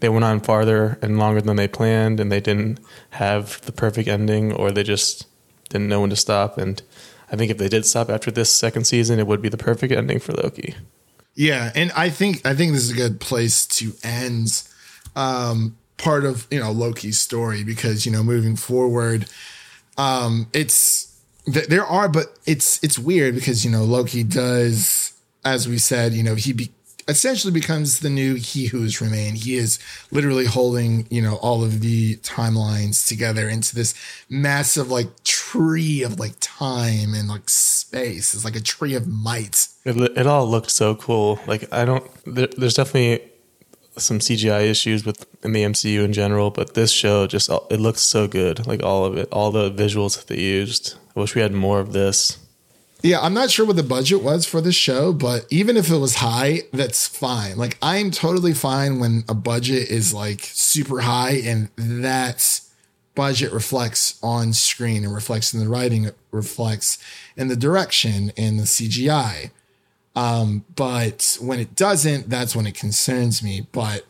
they 0.00 0.08
went 0.08 0.24
on 0.24 0.40
farther 0.40 0.98
and 1.02 1.18
longer 1.18 1.40
than 1.40 1.56
they 1.56 1.68
planned, 1.68 2.20
and 2.20 2.30
they 2.30 2.40
didn't 2.40 2.80
have 3.10 3.60
the 3.62 3.72
perfect 3.72 4.08
ending, 4.08 4.52
or 4.52 4.70
they 4.70 4.82
just 4.82 5.26
didn't 5.68 5.88
know 5.88 6.00
when 6.00 6.10
to 6.10 6.16
stop. 6.16 6.58
And 6.58 6.82
I 7.32 7.36
think 7.36 7.50
if 7.50 7.58
they 7.58 7.68
did 7.68 7.86
stop 7.86 8.10
after 8.10 8.30
this 8.30 8.50
second 8.50 8.84
season, 8.84 9.18
it 9.18 9.26
would 9.26 9.42
be 9.42 9.48
the 9.48 9.56
perfect 9.56 9.92
ending 9.92 10.20
for 10.20 10.32
Loki. 10.32 10.74
Yeah, 11.34 11.72
and 11.74 11.90
I 11.92 12.10
think 12.10 12.46
I 12.46 12.54
think 12.54 12.72
this 12.72 12.82
is 12.82 12.90
a 12.90 12.94
good 12.94 13.20
place 13.20 13.66
to 13.66 13.92
end. 14.02 14.62
Um, 15.16 15.76
part 16.04 16.24
of 16.24 16.46
you 16.50 16.60
know 16.60 16.70
Loki's 16.70 17.18
story 17.18 17.64
because 17.64 18.06
you 18.06 18.12
know 18.12 18.22
moving 18.22 18.54
forward, 18.54 19.26
um, 19.96 20.46
it's 20.52 21.18
th- 21.50 21.66
there 21.66 21.84
are, 21.84 22.08
but 22.08 22.38
it's 22.46 22.82
it's 22.84 22.98
weird 22.98 23.34
because 23.34 23.64
you 23.64 23.70
know 23.70 23.82
Loki 23.82 24.22
does, 24.22 25.12
as 25.44 25.66
we 25.66 25.78
said, 25.78 26.12
you 26.12 26.22
know 26.22 26.34
he 26.34 26.52
be, 26.52 26.70
essentially 27.08 27.52
becomes 27.52 28.00
the 28.00 28.10
new 28.10 28.34
He 28.34 28.66
Who 28.66 28.84
Is 28.84 28.98
Has 28.98 29.00
Remained. 29.00 29.38
He 29.38 29.56
is 29.56 29.78
literally 30.10 30.44
holding 30.44 31.06
you 31.10 31.22
know 31.22 31.36
all 31.36 31.64
of 31.64 31.80
the 31.80 32.16
timelines 32.16 33.08
together 33.08 33.48
into 33.48 33.74
this 33.74 33.94
massive 34.28 34.90
like 34.90 35.24
tree 35.24 36.02
of 36.02 36.20
like 36.20 36.34
time 36.40 37.14
and 37.14 37.28
like 37.28 37.48
space. 37.48 38.34
It's 38.34 38.44
like 38.44 38.56
a 38.56 38.60
tree 38.60 38.94
of 38.94 39.08
might. 39.08 39.68
It, 39.86 39.96
it 40.18 40.26
all 40.26 40.46
looked 40.46 40.70
so 40.70 40.94
cool. 40.94 41.40
Like 41.46 41.72
I 41.72 41.86
don't. 41.86 42.06
There, 42.26 42.48
there's 42.48 42.74
definitely 42.74 43.30
some 43.96 44.18
CGI 44.18 44.62
issues 44.62 45.04
with 45.04 45.26
in 45.44 45.52
the 45.52 45.62
MCU 45.62 46.04
in 46.04 46.12
general, 46.12 46.50
but 46.50 46.74
this 46.74 46.90
show 46.90 47.26
just 47.26 47.48
it 47.70 47.80
looks 47.80 48.00
so 48.00 48.26
good, 48.26 48.66
like 48.66 48.82
all 48.82 49.04
of 49.04 49.16
it, 49.16 49.28
all 49.30 49.50
the 49.50 49.70
visuals 49.70 50.16
that 50.16 50.26
they 50.26 50.40
used. 50.40 50.94
I 51.16 51.20
wish 51.20 51.34
we 51.34 51.42
had 51.42 51.52
more 51.52 51.80
of 51.80 51.92
this. 51.92 52.38
Yeah, 53.02 53.20
I'm 53.20 53.34
not 53.34 53.50
sure 53.50 53.66
what 53.66 53.76
the 53.76 53.82
budget 53.82 54.22
was 54.22 54.46
for 54.46 54.62
this 54.62 54.74
show, 54.74 55.12
but 55.12 55.46
even 55.50 55.76
if 55.76 55.90
it 55.90 55.98
was 55.98 56.16
high, 56.16 56.62
that's 56.72 57.06
fine. 57.06 57.58
Like 57.58 57.76
I'm 57.82 58.10
totally 58.10 58.54
fine 58.54 58.98
when 58.98 59.24
a 59.28 59.34
budget 59.34 59.90
is 59.90 60.14
like 60.14 60.40
super 60.40 61.00
high 61.00 61.42
and 61.44 61.68
that 61.76 62.62
budget 63.14 63.52
reflects 63.52 64.18
on 64.22 64.54
screen 64.54 65.04
and 65.04 65.14
reflects 65.14 65.52
in 65.52 65.60
the 65.60 65.68
writing, 65.68 66.10
reflects 66.30 66.98
in 67.36 67.48
the 67.48 67.56
direction 67.56 68.32
and 68.36 68.58
the 68.58 68.64
CGI. 68.64 69.50
Um, 70.16 70.64
but 70.76 71.36
when 71.40 71.58
it 71.58 71.74
doesn't, 71.74 72.30
that's 72.30 72.54
when 72.54 72.66
it 72.66 72.74
concerns 72.74 73.42
me. 73.42 73.66
But 73.72 74.04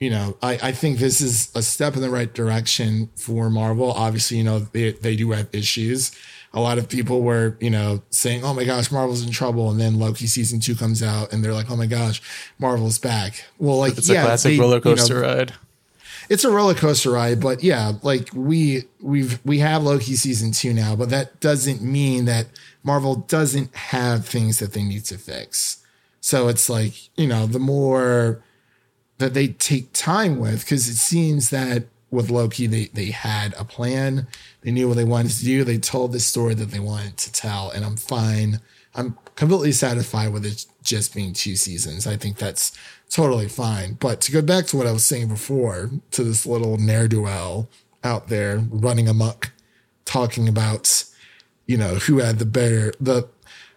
you 0.00 0.10
know, 0.10 0.36
I, 0.42 0.58
I 0.62 0.72
think 0.72 0.98
this 0.98 1.20
is 1.20 1.50
a 1.54 1.62
step 1.62 1.96
in 1.96 2.02
the 2.02 2.10
right 2.10 2.32
direction 2.32 3.10
for 3.16 3.50
Marvel. 3.50 3.90
Obviously, 3.90 4.36
you 4.38 4.44
know, 4.44 4.60
they, 4.60 4.92
they 4.92 5.16
do 5.16 5.32
have 5.32 5.48
issues. 5.52 6.12
A 6.54 6.60
lot 6.60 6.78
of 6.78 6.88
people 6.88 7.22
were, 7.22 7.56
you 7.60 7.68
know, 7.68 8.02
saying, 8.10 8.44
oh 8.44 8.54
my 8.54 8.64
gosh, 8.64 8.90
Marvel's 8.92 9.24
in 9.24 9.32
trouble. 9.32 9.70
And 9.70 9.80
then 9.80 9.98
Loki 9.98 10.26
season 10.26 10.60
two 10.60 10.76
comes 10.76 11.02
out 11.02 11.32
and 11.32 11.44
they're 11.44 11.52
like, 11.52 11.70
oh 11.70 11.76
my 11.76 11.86
gosh, 11.86 12.22
Marvel's 12.58 12.98
back. 12.98 13.44
Well, 13.58 13.78
like, 13.78 13.98
it's 13.98 14.08
yeah, 14.08 14.22
a 14.22 14.26
classic 14.26 14.52
they, 14.52 14.58
roller 14.60 14.80
coaster 14.80 15.16
you 15.16 15.22
know, 15.22 15.34
ride. 15.34 15.54
it's 16.28 16.44
a 16.44 16.50
roller 16.50 16.74
coaster 16.74 17.10
ride, 17.10 17.40
but 17.40 17.62
yeah, 17.62 17.92
like 18.02 18.30
we 18.32 18.84
we've 19.00 19.44
we 19.44 19.58
have 19.58 19.82
Loki 19.82 20.14
season 20.14 20.52
two 20.52 20.72
now, 20.72 20.94
but 20.94 21.10
that 21.10 21.40
doesn't 21.40 21.82
mean 21.82 22.24
that 22.26 22.46
Marvel 22.82 23.16
doesn't 23.16 23.74
have 23.74 24.26
things 24.26 24.58
that 24.58 24.72
they 24.72 24.82
need 24.82 25.04
to 25.06 25.18
fix. 25.18 25.84
So 26.20 26.48
it's 26.48 26.68
like, 26.68 27.16
you 27.16 27.26
know, 27.26 27.46
the 27.46 27.58
more 27.58 28.42
that 29.18 29.34
they 29.34 29.48
take 29.48 29.92
time 29.92 30.38
with, 30.38 30.60
because 30.64 30.88
it 30.88 30.96
seems 30.96 31.50
that 31.50 31.84
with 32.10 32.30
Loki, 32.30 32.66
they 32.66 32.86
they 32.86 33.10
had 33.10 33.54
a 33.54 33.64
plan. 33.64 34.26
They 34.62 34.70
knew 34.70 34.88
what 34.88 34.96
they 34.96 35.04
wanted 35.04 35.32
to 35.32 35.44
do. 35.44 35.64
They 35.64 35.78
told 35.78 36.12
the 36.12 36.20
story 36.20 36.54
that 36.54 36.70
they 36.70 36.80
wanted 36.80 37.16
to 37.18 37.32
tell, 37.32 37.70
and 37.70 37.84
I'm 37.84 37.96
fine. 37.96 38.60
I'm 38.94 39.18
completely 39.36 39.72
satisfied 39.72 40.32
with 40.32 40.46
it 40.46 40.66
just 40.82 41.14
being 41.14 41.32
two 41.32 41.54
seasons. 41.54 42.06
I 42.06 42.16
think 42.16 42.38
that's 42.38 42.72
totally 43.10 43.48
fine. 43.48 43.94
But 43.94 44.20
to 44.22 44.32
go 44.32 44.42
back 44.42 44.66
to 44.66 44.76
what 44.76 44.86
I 44.86 44.92
was 44.92 45.04
saying 45.04 45.28
before, 45.28 45.90
to 46.12 46.24
this 46.24 46.46
little 46.46 46.78
ne'er 46.78 47.08
do 47.08 47.22
well 47.22 47.68
out 48.02 48.28
there 48.28 48.58
running 48.70 49.08
amok, 49.08 49.52
talking 50.04 50.48
about, 50.48 51.04
you 51.68 51.76
know, 51.76 51.94
who 51.96 52.18
had 52.18 52.40
the 52.40 52.46
better 52.46 52.92
the 53.00 53.28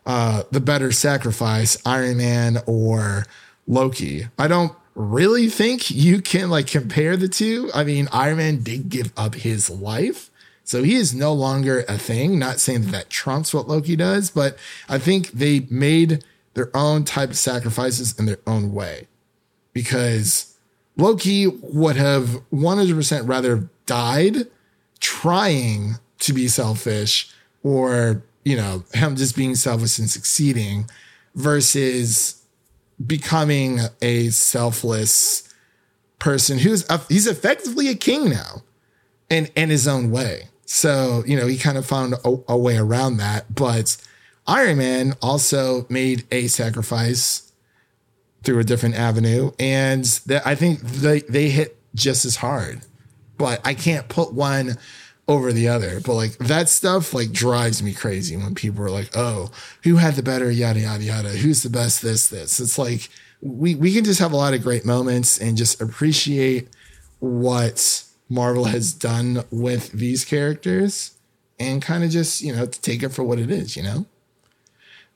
uh 0.08 0.44
the 0.50 0.60
better 0.60 0.92
sacrifice, 0.92 1.78
Iron 1.86 2.18
Man 2.18 2.58
or 2.66 3.28
Loki. 3.68 4.28
I 4.40 4.48
don't 4.48 4.74
really 4.96 5.48
think 5.48 5.92
you 5.92 6.22
can 6.22 6.50
like 6.50 6.66
compare 6.66 7.16
the 7.16 7.30
two. 7.30 7.70
I 7.76 7.84
mean, 7.84 8.08
Iron 8.12 8.38
Man 8.38 8.64
did 8.64 8.90
give 8.90 9.12
up 9.16 9.36
his 9.36 9.70
life. 9.70 10.32
So 10.64 10.84
he 10.84 10.96
is 10.96 11.14
no 11.14 11.34
longer 11.34 11.84
a 11.88 11.98
thing. 11.98 12.40
Not 12.40 12.60
saying 12.60 12.84
that 12.84 12.92
that 12.92 13.10
trumps 13.10 13.54
what 13.54 13.68
Loki 13.68 13.96
does, 13.96 14.32
but 14.32 14.58
I 14.88 14.98
think 14.98 15.32
they 15.32 15.68
made 15.70 16.24
their 16.54 16.76
own 16.76 17.04
type 17.04 17.32
of 17.32 17.38
sacrifices 17.38 18.18
in 18.18 18.26
their 18.26 18.40
own 18.48 18.74
way 18.74 19.08
because 19.74 20.56
Loki 20.98 21.48
would 21.48 21.96
have 21.96 22.42
100% 22.54 23.28
rather 23.28 23.70
died 23.86 24.48
trying 25.00 25.96
to 26.20 26.34
be 26.34 26.48
selfish 26.48 27.34
or, 27.64 28.24
you 28.44 28.56
know, 28.56 28.84
him 28.94 29.16
just 29.16 29.36
being 29.36 29.56
selfish 29.56 30.00
and 30.00 30.10
succeeding 30.10 30.90
versus 31.36 32.42
becoming 33.06 33.80
a 34.02 34.30
selfless 34.30 35.48
person 36.20 36.60
who's 36.60 36.86
he's 37.08 37.26
effectively 37.26 37.88
a 37.88 37.96
king 37.96 38.30
now 38.30 38.62
in 39.30 39.48
in 39.56 39.70
his 39.70 39.88
own 39.88 40.12
way. 40.12 40.50
So, 40.66 41.24
you 41.26 41.36
know, 41.36 41.48
he 41.48 41.58
kind 41.58 41.78
of 41.78 41.86
found 41.86 42.14
a, 42.24 42.38
a 42.48 42.58
way 42.58 42.78
around 42.78 43.18
that, 43.18 43.54
but 43.54 43.98
Iron 44.48 44.78
Man 44.78 45.16
also 45.22 45.86
made 45.90 46.26
a 46.32 46.48
sacrifice 46.48 47.52
through 48.44 48.60
a 48.60 48.64
different 48.64 48.96
avenue, 48.96 49.52
and 49.60 50.06
that 50.26 50.46
I 50.46 50.56
think 50.56 50.80
they 50.82 51.22
they 51.22 51.50
hit 51.50 51.78
just 51.96 52.26
as 52.26 52.38
hard. 52.38 52.82
But 53.38 53.62
I 53.66 53.74
can't 53.74 54.08
put 54.08 54.34
one 54.34 54.78
over 55.32 55.54
the 55.54 55.68
other. 55.68 56.00
But 56.00 56.14
like 56.14 56.38
that 56.40 56.70
stuff 56.70 57.14
like 57.14 57.32
drives 57.32 57.82
me 57.82 57.94
crazy 57.94 58.36
when 58.38 58.56
people 58.56 58.84
are 58.84 58.90
like, 58.90 59.16
"Oh, 59.16 59.52
who 59.84 59.96
had 59.96 60.16
the 60.16 60.24
better 60.24 60.52
yada 60.52 60.82
yada 60.82 61.04
yada? 61.04 61.30
Who's 61.30 61.64
the 61.64 61.70
best 61.70 62.02
this 62.02 62.28
this?" 62.28 62.60
It's 62.60 62.78
like 62.78 63.10
we 63.42 63.76
we 63.76 63.94
can 63.94 64.04
just 64.04 64.20
have 64.20 64.32
a 64.32 64.38
lot 64.38 64.54
of 64.54 64.62
great 64.62 64.86
moments 64.86 65.38
and 65.38 65.58
just 65.58 65.82
appreciate 65.82 66.70
what 67.20 68.04
Marvel 68.30 68.66
has 68.66 68.94
done 68.94 69.44
with 69.52 69.92
these 69.92 70.26
characters 70.26 71.12
and 71.60 71.82
kind 71.82 72.04
of 72.04 72.10
just, 72.10 72.42
you 72.42 72.56
know, 72.56 72.66
take 72.66 73.04
it 73.04 73.10
for 73.10 73.24
what 73.24 73.38
it 73.38 73.52
is, 73.52 73.76
you 73.76 73.84
know? 73.84 74.06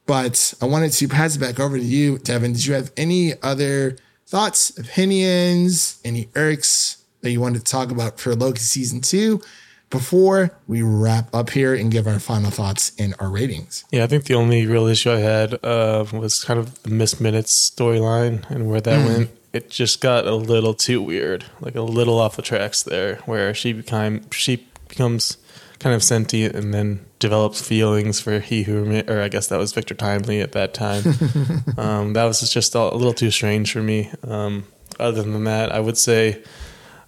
But 0.05 0.53
I 0.61 0.65
wanted 0.65 0.91
to 0.91 1.07
pass 1.07 1.35
it 1.35 1.39
back 1.39 1.59
over 1.59 1.77
to 1.77 1.83
you, 1.83 2.19
Devin. 2.19 2.53
Did 2.53 2.65
you 2.65 2.73
have 2.75 2.91
any 2.95 3.33
other 3.41 3.97
thoughts, 4.27 4.77
opinions, 4.77 5.99
any 6.05 6.29
irks 6.35 7.03
that 7.21 7.31
you 7.31 7.41
wanted 7.41 7.65
to 7.65 7.71
talk 7.71 7.89
about 7.89 8.19
for 8.19 8.35
Loki 8.35 8.59
season 8.59 9.01
two 9.01 9.41
before 9.89 10.51
we 10.67 10.81
wrap 10.81 11.33
up 11.33 11.51
here 11.51 11.73
and 11.73 11.91
give 11.91 12.07
our 12.07 12.19
final 12.19 12.51
thoughts 12.51 12.91
and 12.97 13.15
our 13.19 13.29
ratings? 13.29 13.85
Yeah, 13.91 14.03
I 14.03 14.07
think 14.07 14.25
the 14.25 14.35
only 14.35 14.65
real 14.65 14.87
issue 14.87 15.11
I 15.11 15.19
had 15.19 15.63
uh, 15.63 16.05
was 16.11 16.43
kind 16.43 16.59
of 16.59 16.81
the 16.83 16.89
Miss 16.89 17.19
Minutes 17.19 17.69
storyline 17.69 18.49
and 18.49 18.67
where 18.69 18.81
that 18.81 19.07
went. 19.07 19.29
It 19.53 19.69
just 19.69 20.01
got 20.01 20.27
a 20.27 20.35
little 20.35 20.73
too 20.73 21.01
weird, 21.01 21.45
like 21.61 21.75
a 21.75 21.81
little 21.81 22.19
off 22.19 22.35
the 22.35 22.41
tracks 22.41 22.83
there, 22.83 23.17
where 23.25 23.53
she 23.53 23.71
became 23.71 24.29
she 24.31 24.67
becomes 24.89 25.37
kind 25.79 25.95
of 25.95 26.03
sentient 26.03 26.55
and 26.55 26.73
then 26.73 27.05
develops 27.19 27.61
feelings 27.61 28.19
for 28.19 28.39
he 28.39 28.63
who 28.63 28.81
remains, 28.81 29.09
or 29.09 29.21
I 29.21 29.29
guess 29.29 29.47
that 29.47 29.59
was 29.59 29.71
Victor 29.71 29.93
Timely 29.93 30.41
at 30.41 30.51
that 30.53 30.73
time. 30.73 31.03
um, 31.77 32.13
that 32.13 32.25
was 32.25 32.41
just 32.51 32.75
a, 32.75 32.79
a 32.79 32.95
little 32.95 33.13
too 33.13 33.31
strange 33.31 33.71
for 33.71 33.81
me. 33.81 34.11
Um, 34.23 34.65
other 34.99 35.23
than 35.23 35.43
that, 35.45 35.71
I 35.71 35.79
would 35.79 35.97
say 35.97 36.43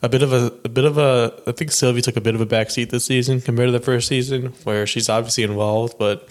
a 0.02 0.10
bit 0.10 0.22
of 0.22 0.32
a, 0.34 0.52
a 0.64 0.70
bit 0.70 0.86
of 0.86 0.98
a. 0.98 1.34
I 1.48 1.52
think 1.52 1.72
Sylvie 1.72 2.02
took 2.02 2.18
a 2.18 2.22
bit 2.22 2.36
of 2.36 2.42
a 2.42 2.46
backseat 2.46 2.90
this 2.90 3.06
season 3.06 3.42
compared 3.42 3.68
to 3.68 3.72
the 3.72 3.80
first 3.80 4.08
season, 4.08 4.54
where 4.64 4.86
she's 4.88 5.10
obviously 5.10 5.44
involved, 5.44 5.98
but 5.98 6.28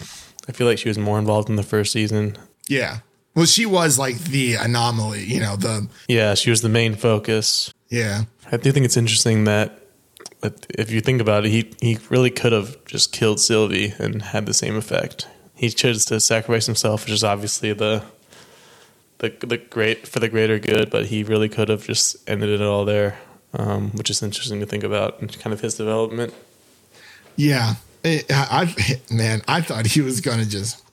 I 0.47 0.51
feel 0.53 0.67
like 0.67 0.77
she 0.77 0.87
was 0.89 0.97
more 0.97 1.19
involved 1.19 1.49
in 1.49 1.55
the 1.57 1.63
first 1.63 1.91
season. 1.91 2.37
Yeah. 2.67 2.99
Well, 3.35 3.45
she 3.45 3.65
was 3.65 3.99
like 3.99 4.17
the 4.19 4.55
anomaly, 4.55 5.23
you 5.25 5.39
know, 5.39 5.55
the, 5.57 5.87
Yeah, 6.07 6.33
she 6.33 6.49
was 6.49 6.61
the 6.61 6.69
main 6.69 6.95
focus. 6.95 7.71
yeah. 7.89 8.23
I 8.51 8.57
do 8.57 8.71
think 8.71 8.85
it's 8.85 8.97
interesting 8.97 9.43
that, 9.43 9.79
that 10.39 10.65
if 10.69 10.89
you 10.89 11.01
think 11.01 11.19
about 11.21 11.45
it, 11.45 11.49
he 11.51 11.73
he 11.81 11.99
really 12.09 12.29
could 12.31 12.53
have 12.53 12.83
just 12.85 13.11
killed 13.11 13.39
Sylvie 13.41 13.93
and 13.99 14.21
had 14.21 14.45
the 14.45 14.53
same 14.53 14.75
effect. 14.77 15.27
He 15.53 15.69
chose 15.69 16.05
to 16.05 16.19
sacrifice 16.21 16.65
himself, 16.65 17.03
which 17.03 17.13
is 17.13 17.23
obviously 17.25 17.73
the 17.73 18.03
the 19.17 19.33
the 19.45 19.57
great 19.57 20.07
for 20.07 20.19
the 20.19 20.29
greater 20.29 20.59
good, 20.59 20.89
but 20.89 21.07
he 21.07 21.23
really 21.23 21.49
could 21.49 21.67
have 21.69 21.85
just 21.85 22.15
ended 22.29 22.49
it 22.49 22.61
all 22.61 22.85
there, 22.85 23.17
um, 23.53 23.91
which 23.91 24.09
is 24.09 24.21
interesting 24.21 24.59
to 24.59 24.65
think 24.65 24.83
about 24.83 25.19
and 25.21 25.37
kind 25.39 25.53
of 25.53 25.61
his 25.61 25.75
development. 25.75 26.33
Yeah. 27.35 27.75
It, 28.03 28.25
I, 28.29 28.73
I, 28.77 29.13
man, 29.13 29.41
I 29.47 29.61
thought 29.61 29.85
he 29.87 30.01
was 30.01 30.21
going 30.21 30.39
to 30.39 30.49
just 30.49 30.83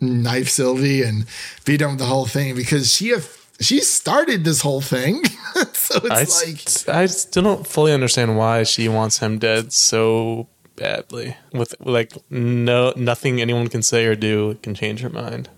knife 0.00 0.48
Sylvie 0.48 1.02
and 1.02 1.26
beat 1.64 1.80
him 1.80 1.90
with 1.90 1.98
the 1.98 2.06
whole 2.06 2.26
thing 2.26 2.54
because 2.54 2.92
she 2.92 3.14
she 3.60 3.80
started 3.80 4.44
this 4.44 4.60
whole 4.62 4.80
thing. 4.80 5.24
so 5.72 6.00
it's 6.04 6.42
I, 6.42 6.92
like, 6.92 6.96
I 6.96 7.06
still 7.06 7.42
don't 7.42 7.66
fully 7.66 7.92
understand 7.92 8.36
why 8.36 8.64
she 8.64 8.88
wants 8.88 9.18
him 9.18 9.38
dead 9.38 9.72
so 9.72 10.48
badly. 10.76 11.36
With 11.52 11.74
like 11.80 12.12
no 12.30 12.92
nothing 12.96 13.40
anyone 13.40 13.68
can 13.68 13.82
say 13.82 14.06
or 14.06 14.14
do 14.16 14.58
can 14.62 14.74
change 14.74 15.00
her 15.00 15.10
mind. 15.10 15.48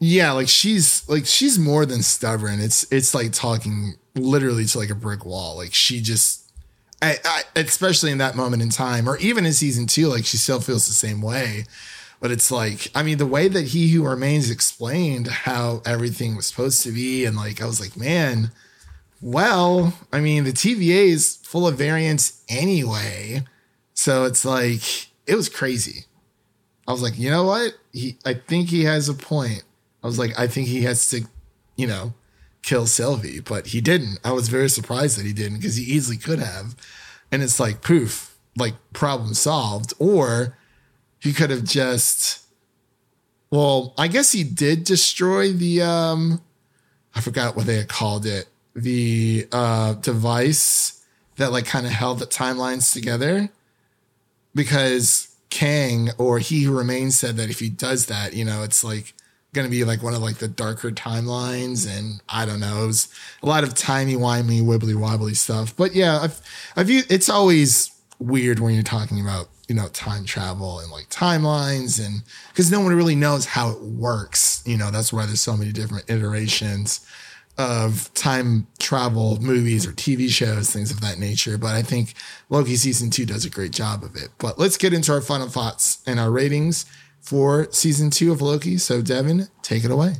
yeah, 0.00 0.32
like 0.32 0.48
she's 0.48 1.08
like 1.08 1.26
she's 1.26 1.58
more 1.58 1.86
than 1.86 2.02
stubborn. 2.02 2.60
It's 2.60 2.90
it's 2.92 3.14
like 3.14 3.32
talking 3.32 3.94
literally 4.18 4.64
to 4.66 4.78
like 4.78 4.90
a 4.90 4.94
brick 4.94 5.24
wall. 5.24 5.56
Like 5.56 5.74
she 5.74 6.00
just 6.00 6.48
I, 7.00 7.16
I, 7.24 7.42
especially 7.56 8.10
in 8.10 8.18
that 8.18 8.36
moment 8.36 8.62
in 8.62 8.70
time, 8.70 9.08
or 9.08 9.16
even 9.18 9.46
in 9.46 9.52
season 9.52 9.86
two, 9.86 10.08
like 10.08 10.24
she 10.24 10.36
still 10.36 10.60
feels 10.60 10.86
the 10.86 10.94
same 10.94 11.22
way. 11.22 11.64
But 12.20 12.32
it's 12.32 12.50
like, 12.50 12.90
I 12.94 13.04
mean, 13.04 13.18
the 13.18 13.26
way 13.26 13.46
that 13.46 13.68
He 13.68 13.90
Who 13.92 14.04
Remains 14.04 14.50
explained 14.50 15.28
how 15.28 15.82
everything 15.86 16.34
was 16.34 16.48
supposed 16.48 16.82
to 16.82 16.90
be, 16.90 17.24
and 17.24 17.36
like, 17.36 17.62
I 17.62 17.66
was 17.66 17.80
like, 17.80 17.96
man, 17.96 18.50
well, 19.20 19.94
I 20.12 20.20
mean, 20.20 20.42
the 20.42 20.52
TVA 20.52 21.08
is 21.08 21.36
full 21.44 21.68
of 21.68 21.76
variants 21.76 22.42
anyway. 22.48 23.44
So 23.94 24.24
it's 24.24 24.44
like, 24.44 25.10
it 25.26 25.36
was 25.36 25.48
crazy. 25.48 26.06
I 26.88 26.92
was 26.92 27.02
like, 27.02 27.18
you 27.18 27.30
know 27.30 27.44
what? 27.44 27.74
He, 27.92 28.16
I 28.24 28.34
think 28.34 28.68
he 28.68 28.84
has 28.84 29.08
a 29.08 29.14
point. 29.14 29.62
I 30.02 30.06
was 30.06 30.18
like, 30.18 30.38
I 30.38 30.48
think 30.48 30.66
he 30.66 30.82
has 30.82 31.08
to, 31.10 31.22
you 31.76 31.86
know, 31.86 32.14
kill 32.62 32.86
Sylvie, 32.86 33.40
but 33.40 33.68
he 33.68 33.80
didn't. 33.80 34.18
I 34.24 34.32
was 34.32 34.48
very 34.48 34.68
surprised 34.68 35.18
that 35.18 35.26
he 35.26 35.32
didn't 35.32 35.58
because 35.58 35.76
he 35.76 35.84
easily 35.84 36.16
could 36.16 36.38
have. 36.38 36.76
And 37.30 37.42
it's 37.42 37.60
like 37.60 37.82
poof, 37.82 38.36
like 38.56 38.74
problem 38.92 39.34
solved. 39.34 39.94
Or 39.98 40.56
he 41.18 41.32
could 41.32 41.50
have 41.50 41.64
just, 41.64 42.44
well, 43.50 43.94
I 43.96 44.08
guess 44.08 44.32
he 44.32 44.44
did 44.44 44.84
destroy 44.84 45.52
the, 45.52 45.82
um, 45.82 46.42
I 47.14 47.20
forgot 47.20 47.56
what 47.56 47.66
they 47.66 47.76
had 47.76 47.88
called 47.88 48.26
it, 48.26 48.48
the 48.74 49.48
uh, 49.50 49.94
device 49.94 51.04
that 51.36 51.52
like 51.52 51.66
kind 51.66 51.86
of 51.86 51.92
held 51.92 52.18
the 52.18 52.26
timelines 52.26 52.92
together 52.92 53.48
because 54.54 55.36
Kang 55.50 56.10
or 56.18 56.38
He 56.38 56.62
Who 56.62 56.76
Remains 56.76 57.18
said 57.18 57.36
that 57.36 57.50
if 57.50 57.60
he 57.60 57.68
does 57.68 58.06
that, 58.06 58.34
you 58.34 58.44
know, 58.44 58.62
it's 58.62 58.84
like 58.84 59.14
going 59.52 59.66
to 59.66 59.70
be 59.70 59.84
like 59.84 60.02
one 60.02 60.14
of 60.14 60.20
like 60.20 60.36
the 60.36 60.48
darker 60.48 60.90
timelines, 60.90 61.88
and 61.88 62.20
I 62.28 62.44
don't 62.44 62.60
know, 62.60 62.84
it 62.84 62.86
was 62.86 63.08
a 63.42 63.46
lot 63.46 63.64
of 63.64 63.74
timey 63.74 64.14
wimey 64.14 64.62
wibbly 64.62 64.94
wobbly 64.94 65.34
stuff. 65.34 65.74
But 65.76 65.94
yeah, 65.94 66.20
I've, 66.20 66.40
I've 66.76 66.90
it's 66.90 67.28
always 67.28 67.90
weird 68.18 68.58
when 68.58 68.74
you're 68.74 68.82
talking 68.82 69.20
about 69.20 69.48
you 69.68 69.74
know 69.74 69.88
time 69.88 70.24
travel 70.24 70.80
and 70.80 70.90
like 70.90 71.08
timelines, 71.08 72.04
and 72.04 72.22
because 72.50 72.70
no 72.70 72.80
one 72.80 72.94
really 72.94 73.16
knows 73.16 73.46
how 73.46 73.70
it 73.70 73.80
works. 73.80 74.62
You 74.66 74.76
know, 74.76 74.90
that's 74.90 75.12
why 75.12 75.26
there's 75.26 75.40
so 75.40 75.56
many 75.56 75.72
different 75.72 76.10
iterations 76.10 77.06
of 77.56 78.12
time 78.14 78.68
travel 78.78 79.40
movies 79.42 79.84
or 79.84 79.90
TV 79.92 80.28
shows, 80.28 80.70
things 80.70 80.92
of 80.92 81.00
that 81.00 81.18
nature. 81.18 81.58
But 81.58 81.74
I 81.74 81.82
think 81.82 82.14
Loki 82.48 82.76
season 82.76 83.10
two 83.10 83.26
does 83.26 83.44
a 83.44 83.50
great 83.50 83.72
job 83.72 84.04
of 84.04 84.14
it. 84.14 84.28
But 84.38 84.58
let's 84.58 84.76
get 84.76 84.92
into 84.92 85.12
our 85.12 85.20
final 85.20 85.48
thoughts 85.48 85.98
and 86.06 86.20
our 86.20 86.30
ratings 86.30 86.86
for 87.28 87.70
season 87.70 88.08
two 88.08 88.32
of 88.32 88.40
Loki. 88.40 88.78
So, 88.78 89.02
Devin, 89.02 89.48
take 89.60 89.84
it 89.84 89.90
away. 89.90 90.14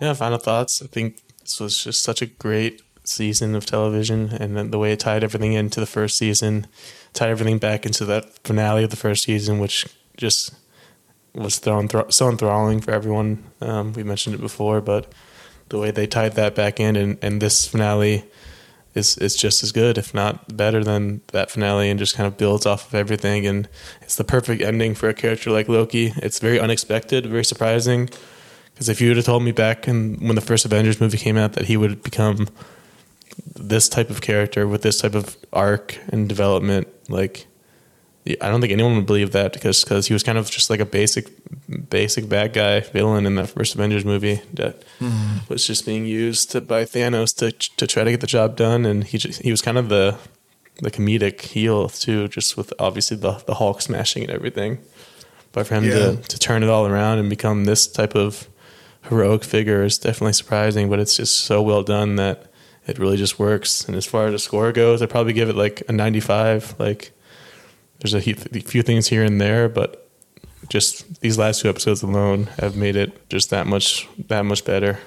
Yeah, 0.00 0.14
final 0.14 0.38
thoughts. 0.38 0.82
I 0.82 0.88
think 0.88 1.20
this 1.42 1.60
was 1.60 1.84
just 1.84 2.02
such 2.02 2.20
a 2.20 2.26
great 2.26 2.82
season 3.04 3.54
of 3.54 3.66
television, 3.66 4.30
and 4.30 4.56
then 4.56 4.72
the 4.72 4.80
way 4.80 4.92
it 4.92 4.98
tied 4.98 5.22
everything 5.22 5.52
into 5.52 5.78
the 5.78 5.86
first 5.86 6.18
season, 6.18 6.66
tied 7.12 7.30
everything 7.30 7.58
back 7.58 7.86
into 7.86 8.04
that 8.06 8.36
finale 8.42 8.82
of 8.82 8.90
the 8.90 8.96
first 8.96 9.22
season, 9.22 9.60
which 9.60 9.86
just 10.16 10.52
was 11.34 11.60
thrown 11.60 11.88
so 12.10 12.28
enthralling 12.28 12.80
for 12.80 12.90
everyone. 12.90 13.44
Um, 13.60 13.92
we 13.92 14.02
mentioned 14.02 14.34
it 14.34 14.40
before, 14.40 14.80
but 14.80 15.12
the 15.68 15.78
way 15.78 15.92
they 15.92 16.08
tied 16.08 16.32
that 16.32 16.56
back 16.56 16.80
in, 16.80 16.96
and, 16.96 17.16
and 17.22 17.40
this 17.40 17.68
finale 17.68 18.24
is 18.94 19.16
is 19.18 19.36
just 19.36 19.62
as 19.62 19.72
good, 19.72 19.98
if 19.98 20.12
not 20.14 20.56
better 20.56 20.82
than 20.82 21.20
that 21.28 21.50
finale, 21.50 21.90
and 21.90 21.98
just 21.98 22.16
kind 22.16 22.26
of 22.26 22.36
builds 22.36 22.66
off 22.66 22.88
of 22.88 22.94
everything. 22.94 23.46
And 23.46 23.68
it's 24.02 24.16
the 24.16 24.24
perfect 24.24 24.62
ending 24.62 24.94
for 24.94 25.08
a 25.08 25.14
character 25.14 25.50
like 25.50 25.68
Loki. 25.68 26.12
It's 26.16 26.38
very 26.38 26.58
unexpected, 26.58 27.26
very 27.26 27.44
surprising. 27.44 28.10
Because 28.72 28.88
if 28.88 29.00
you 29.00 29.08
would 29.08 29.18
have 29.18 29.26
told 29.26 29.42
me 29.42 29.52
back 29.52 29.86
in, 29.86 30.16
when 30.20 30.36
the 30.36 30.40
first 30.40 30.64
Avengers 30.64 31.00
movie 31.00 31.18
came 31.18 31.36
out 31.36 31.52
that 31.52 31.66
he 31.66 31.76
would 31.76 32.02
become 32.02 32.48
this 33.54 33.88
type 33.88 34.10
of 34.10 34.20
character 34.20 34.66
with 34.66 34.82
this 34.82 35.00
type 35.00 35.14
of 35.14 35.36
arc 35.52 35.98
and 36.08 36.28
development, 36.28 36.88
like 37.08 37.46
I 38.40 38.50
don't 38.50 38.60
think 38.60 38.72
anyone 38.72 38.96
would 38.96 39.06
believe 39.06 39.32
that 39.32 39.52
because 39.52 39.84
because 39.84 40.06
he 40.06 40.12
was 40.12 40.22
kind 40.22 40.38
of 40.38 40.50
just 40.50 40.70
like 40.70 40.80
a 40.80 40.84
basic 40.84 41.28
basic 41.88 42.28
bad 42.28 42.52
guy 42.52 42.80
villain 42.80 43.26
in 43.26 43.34
that 43.36 43.50
first 43.50 43.74
Avengers 43.74 44.04
movie 44.04 44.42
that 44.54 44.82
mm. 44.98 45.48
was 45.48 45.66
just 45.66 45.86
being 45.86 46.04
used 46.06 46.50
to, 46.52 46.60
by 46.60 46.84
Thanos 46.84 47.34
to 47.36 47.52
to 47.52 47.86
try 47.86 48.04
to 48.04 48.10
get 48.10 48.20
the 48.20 48.26
job 48.26 48.56
done, 48.56 48.84
and 48.86 49.04
he 49.04 49.18
just, 49.18 49.42
he 49.42 49.50
was 49.50 49.62
kind 49.62 49.78
of 49.78 49.88
the 49.88 50.18
the 50.82 50.90
comedic 50.90 51.40
heel 51.40 51.88
too, 51.88 52.28
just 52.28 52.56
with 52.56 52.72
obviously 52.78 53.16
the 53.16 53.32
the 53.46 53.54
Hulk 53.54 53.80
smashing 53.80 54.22
and 54.22 54.32
everything. 54.32 54.78
But 55.52 55.66
for 55.66 55.74
him 55.74 55.84
yeah. 55.84 55.94
to 55.94 56.16
to 56.16 56.38
turn 56.38 56.62
it 56.62 56.68
all 56.68 56.86
around 56.86 57.18
and 57.18 57.30
become 57.30 57.64
this 57.64 57.86
type 57.86 58.14
of 58.14 58.48
heroic 59.08 59.44
figure 59.44 59.82
is 59.82 59.98
definitely 59.98 60.34
surprising, 60.34 60.90
but 60.90 60.98
it's 60.98 61.16
just 61.16 61.40
so 61.40 61.62
well 61.62 61.82
done 61.82 62.16
that 62.16 62.50
it 62.86 62.98
really 62.98 63.16
just 63.16 63.38
works. 63.38 63.86
And 63.86 63.96
as 63.96 64.06
far 64.06 64.26
as 64.26 64.32
the 64.32 64.38
score 64.38 64.72
goes, 64.72 65.02
I'd 65.02 65.10
probably 65.10 65.32
give 65.32 65.48
it 65.48 65.56
like 65.56 65.82
a 65.88 65.92
95. 65.92 66.76
Like 66.78 67.12
there's 68.00 68.14
a 68.14 68.20
few 68.20 68.82
things 68.82 69.08
here 69.08 69.22
and 69.22 69.40
there, 69.40 69.68
but 69.68 70.08
just 70.68 71.20
these 71.20 71.36
last 71.38 71.60
two 71.60 71.68
episodes 71.68 72.02
alone 72.02 72.44
have 72.58 72.76
made 72.76 72.96
it 72.96 73.28
just 73.28 73.50
that 73.50 73.66
much 73.66 74.08
that 74.28 74.44
much 74.44 74.64
better. 74.64 74.98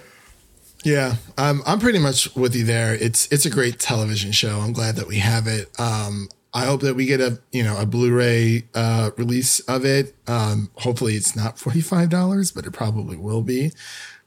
Yeah, 0.84 1.16
I'm 1.38 1.62
I'm 1.66 1.80
pretty 1.80 2.00
much 2.00 2.36
with 2.36 2.56
you 2.56 2.66
there. 2.66 2.94
It's 2.94 3.28
it's 3.32 3.46
a 3.46 3.50
great 3.50 3.80
television 3.80 4.32
show. 4.32 4.60
I'm 4.60 4.74
glad 4.74 4.98
that 4.98 5.08
we 5.08 5.18
have 5.18 5.48
it. 5.48 5.72
Um, 5.80 6.30
I 6.54 6.66
hope 6.66 6.82
that 6.82 6.96
we 6.96 7.06
get 7.06 7.22
a 7.22 7.40
you 7.52 7.64
know 7.64 7.80
a 7.80 7.86
Blu-ray 7.86 8.66
uh, 8.76 9.12
release 9.18 9.60
of 9.62 9.86
it. 9.86 10.14
Um, 10.28 10.70
hopefully, 10.76 11.16
it's 11.16 11.36
not 11.36 11.58
forty 11.58 11.82
five 11.82 12.10
dollars, 12.10 12.52
but 12.52 12.66
it 12.66 12.72
probably 12.72 13.18
will 13.18 13.42
be. 13.42 13.72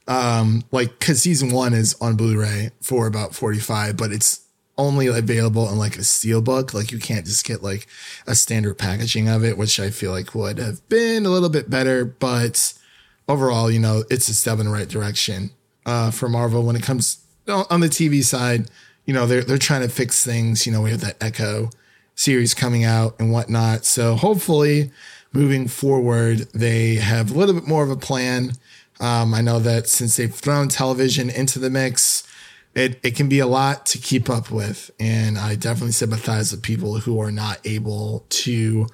Um, 0.07 0.63
like 0.71 0.99
because 0.99 1.21
season 1.21 1.51
one 1.51 1.73
is 1.73 1.95
on 2.01 2.15
Blu-ray 2.15 2.71
for 2.81 3.05
about 3.05 3.35
forty 3.35 3.59
five, 3.59 3.95
but 3.95 4.11
it's 4.11 4.46
only 4.77 5.07
available 5.07 5.69
in 5.69 5.77
like 5.77 5.97
a 5.97 6.03
steel 6.03 6.41
book. 6.41 6.73
Like 6.73 6.91
you 6.91 6.99
can't 6.99 7.25
just 7.25 7.45
get 7.45 7.63
like 7.63 7.87
a 8.25 8.35
standard 8.35 8.77
packaging 8.77 9.27
of 9.27 9.43
it, 9.43 9.57
which 9.57 9.79
I 9.79 9.89
feel 9.89 10.11
like 10.11 10.35
would 10.35 10.59
have 10.59 10.87
been 10.89 11.25
a 11.25 11.29
little 11.29 11.49
bit 11.49 11.69
better. 11.69 12.05
But 12.05 12.73
overall, 13.27 13.71
you 13.71 13.79
know, 13.79 14.03
it's 14.09 14.29
a 14.29 14.33
step 14.33 14.59
in 14.59 14.65
the 14.65 14.71
right 14.71 14.87
direction 14.87 15.51
uh, 15.85 16.11
for 16.11 16.29
Marvel 16.29 16.63
when 16.63 16.75
it 16.75 16.83
comes 16.83 17.19
on 17.47 17.79
the 17.79 17.87
TV 17.87 18.23
side. 18.23 18.69
You 19.05 19.13
know, 19.13 19.25
they're 19.25 19.43
they're 19.43 19.57
trying 19.57 19.81
to 19.81 19.89
fix 19.89 20.23
things. 20.23 20.65
You 20.65 20.73
know, 20.73 20.81
we 20.81 20.91
have 20.91 21.01
that 21.01 21.21
Echo 21.21 21.69
series 22.15 22.53
coming 22.53 22.83
out 22.83 23.15
and 23.19 23.31
whatnot. 23.31 23.85
So 23.85 24.15
hopefully, 24.15 24.91
moving 25.31 25.67
forward, 25.67 26.39
they 26.53 26.95
have 26.95 27.31
a 27.31 27.37
little 27.37 27.55
bit 27.55 27.67
more 27.67 27.83
of 27.83 27.89
a 27.89 27.95
plan. 27.95 28.53
Um, 28.99 29.33
I 29.33 29.41
know 29.41 29.59
that 29.59 29.87
since 29.87 30.17
they've 30.17 30.33
thrown 30.33 30.67
television 30.69 31.29
into 31.29 31.59
the 31.59 31.69
mix, 31.69 32.26
it, 32.77 32.99
it 33.03 33.15
can 33.15 33.27
be 33.27 33.39
a 33.39 33.47
lot 33.47 33.87
to 33.87 33.97
keep 33.97 34.29
up 34.29 34.51
with. 34.51 34.91
And 34.99 35.37
I 35.37 35.55
definitely 35.55 35.93
sympathize 35.93 36.51
with 36.51 36.61
people 36.61 36.99
who 36.99 37.19
are 37.19 37.31
not 37.31 37.59
able 37.65 38.25
to, 38.29 38.87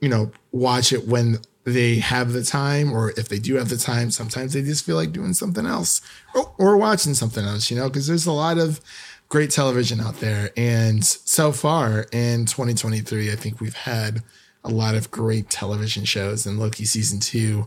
you 0.00 0.08
know, 0.08 0.32
watch 0.50 0.92
it 0.92 1.06
when 1.06 1.38
they 1.62 2.00
have 2.00 2.32
the 2.32 2.42
time, 2.42 2.92
or 2.92 3.10
if 3.10 3.28
they 3.28 3.38
do 3.38 3.54
have 3.54 3.68
the 3.68 3.76
time, 3.76 4.10
sometimes 4.10 4.52
they 4.52 4.62
just 4.62 4.84
feel 4.84 4.96
like 4.96 5.12
doing 5.12 5.32
something 5.32 5.64
else 5.64 6.00
or, 6.34 6.52
or 6.58 6.76
watching 6.76 7.14
something 7.14 7.44
else, 7.44 7.70
you 7.70 7.76
know, 7.76 7.88
because 7.88 8.08
there's 8.08 8.26
a 8.26 8.32
lot 8.32 8.58
of 8.58 8.80
great 9.28 9.50
television 9.50 10.00
out 10.00 10.18
there. 10.18 10.50
And 10.56 11.04
so 11.04 11.52
far 11.52 12.06
in 12.10 12.46
2023, 12.46 13.30
I 13.30 13.36
think 13.36 13.60
we've 13.60 13.74
had 13.74 14.24
a 14.64 14.70
lot 14.70 14.96
of 14.96 15.12
great 15.12 15.48
television 15.48 16.04
shows, 16.04 16.46
and 16.46 16.58
Loki 16.58 16.84
season 16.84 17.20
two 17.20 17.64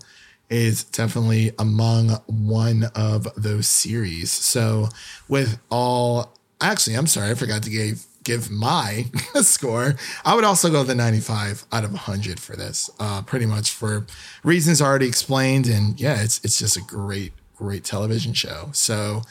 is 0.53 0.83
definitely 0.83 1.51
among 1.57 2.09
one 2.27 2.83
of 2.95 3.27
those 3.35 3.67
series. 3.67 4.31
So, 4.31 4.89
with 5.27 5.59
all, 5.71 6.37
actually, 6.61 6.95
I'm 6.95 7.07
sorry, 7.07 7.31
I 7.31 7.33
forgot 7.33 7.63
to 7.63 7.71
give 7.71 8.05
give 8.23 8.51
my 8.51 9.07
score. 9.41 9.95
I 10.23 10.35
would 10.35 10.43
also 10.45 10.69
go 10.69 10.83
the 10.83 10.95
95 10.95 11.65
out 11.73 11.83
of 11.83 11.91
100 11.91 12.39
for 12.39 12.55
this. 12.55 12.89
Uh, 12.99 13.23
pretty 13.23 13.47
much 13.47 13.71
for 13.71 14.05
reasons 14.43 14.81
already 14.81 15.07
explained, 15.07 15.65
and 15.65 15.99
yeah, 15.99 16.21
it's 16.21 16.39
it's 16.43 16.59
just 16.59 16.77
a 16.77 16.81
great 16.81 17.33
great 17.55 17.83
television 17.83 18.33
show. 18.33 18.69
So. 18.73 19.23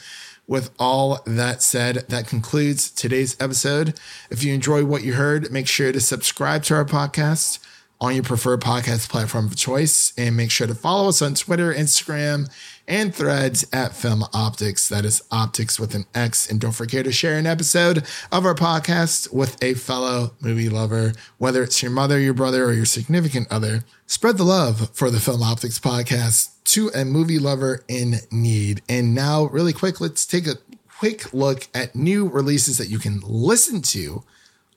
With 0.45 0.71
all 0.77 1.21
that 1.25 1.61
said, 1.63 2.03
that 2.09 2.27
concludes 2.27 2.91
today's 2.91 3.37
episode. 3.39 3.97
If 4.29 4.43
you 4.43 4.53
enjoy 4.53 4.83
what 4.83 5.01
you 5.01 5.13
heard, 5.13 5.49
make 5.53 5.69
sure 5.69 5.93
to 5.93 6.01
subscribe 6.01 6.63
to 6.63 6.75
our 6.75 6.83
podcast 6.83 7.59
on 8.03 8.13
your 8.13 8.23
preferred 8.23 8.59
podcast 8.59 9.07
platform 9.07 9.45
of 9.45 9.55
choice. 9.55 10.11
And 10.17 10.35
make 10.35 10.51
sure 10.51 10.67
to 10.67 10.75
follow 10.75 11.07
us 11.07 11.21
on 11.21 11.35
Twitter, 11.35 11.73
Instagram, 11.73 12.51
and 12.85 13.15
threads 13.15 13.65
at 13.71 13.95
Film 13.95 14.23
Optix. 14.33 14.89
That 14.89 15.05
is 15.05 15.23
optics 15.31 15.79
with 15.79 15.95
an 15.95 16.05
X. 16.13 16.51
And 16.51 16.59
don't 16.59 16.73
forget 16.73 17.05
to 17.05 17.13
share 17.13 17.37
an 17.37 17.47
episode 17.47 18.05
of 18.29 18.45
our 18.45 18.55
podcast 18.55 19.33
with 19.33 19.61
a 19.63 19.73
fellow 19.75 20.33
movie 20.41 20.67
lover, 20.67 21.13
whether 21.37 21.63
it's 21.63 21.81
your 21.81 21.91
mother, 21.91 22.19
your 22.19 22.33
brother, 22.33 22.65
or 22.65 22.73
your 22.73 22.83
significant 22.83 23.47
other. 23.49 23.85
Spread 24.05 24.35
the 24.37 24.43
love 24.43 24.89
for 24.93 25.09
the 25.09 25.21
Film 25.21 25.39
Optix 25.39 25.79
podcast 25.79 26.49
to 26.65 26.89
a 26.89 27.05
movie 27.05 27.39
lover 27.39 27.85
in 27.87 28.15
need. 28.31 28.81
And 28.89 29.15
now, 29.15 29.45
really 29.45 29.73
quick, 29.73 30.01
let's 30.01 30.25
take 30.25 30.45
a 30.45 30.57
quick 30.99 31.33
look 31.33 31.69
at 31.73 31.95
new 31.95 32.27
releases 32.27 32.77
that 32.79 32.89
you 32.89 32.99
can 32.99 33.21
listen 33.23 33.81
to 33.81 34.25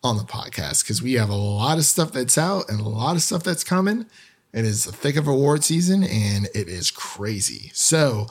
on 0.07 0.17
the 0.17 0.23
podcast 0.23 0.85
because 0.85 1.03
we 1.03 1.15
have 1.15 1.29
a 1.29 1.35
lot 1.35 1.79
of 1.79 1.85
stuff 1.85 2.13
that's 2.13 2.39
out 2.39 2.69
and 2.69 2.81
a 2.81 2.89
lot 2.89 3.17
of 3.17 3.23
stuff 3.23 3.43
that's 3.43 3.65
coming. 3.65 4.07
It 4.53 4.65
is 4.65 4.85
the 4.85 4.93
thick 4.93 5.17
of 5.17 5.29
award 5.29 5.65
season 5.65 6.03
and 6.05 6.47
it 6.55 6.69
is 6.69 6.91
crazy. 6.91 7.71
So 7.75 8.29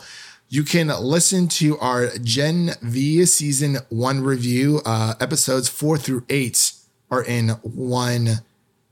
you 0.47 0.63
can 0.63 0.88
listen 0.88 1.47
to 1.49 1.77
our 1.79 2.09
Gen 2.23 2.71
V 2.81 3.25
season 3.25 3.77
one 3.89 4.23
review. 4.23 4.81
Uh, 4.85 5.15
episodes 5.19 5.69
four 5.69 5.97
through 5.97 6.23
eight 6.29 6.71
are 7.11 7.23
in 7.23 7.49
one 7.61 8.41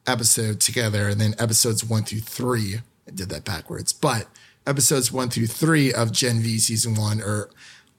episode 0.06 0.60
together, 0.60 1.08
and 1.08 1.22
then 1.22 1.34
episodes 1.40 1.84
one 1.86 2.04
through 2.04 2.20
three. 2.20 2.82
I 3.08 3.12
did 3.12 3.30
that 3.30 3.46
backwards, 3.46 3.94
but 3.94 4.28
episodes 4.68 5.12
one 5.12 5.30
through 5.30 5.48
three 5.48 5.94
of 5.94 6.12
Gen 6.12 6.40
V 6.40 6.58
season 6.60 6.96
one 6.96 7.22
are 7.22 7.50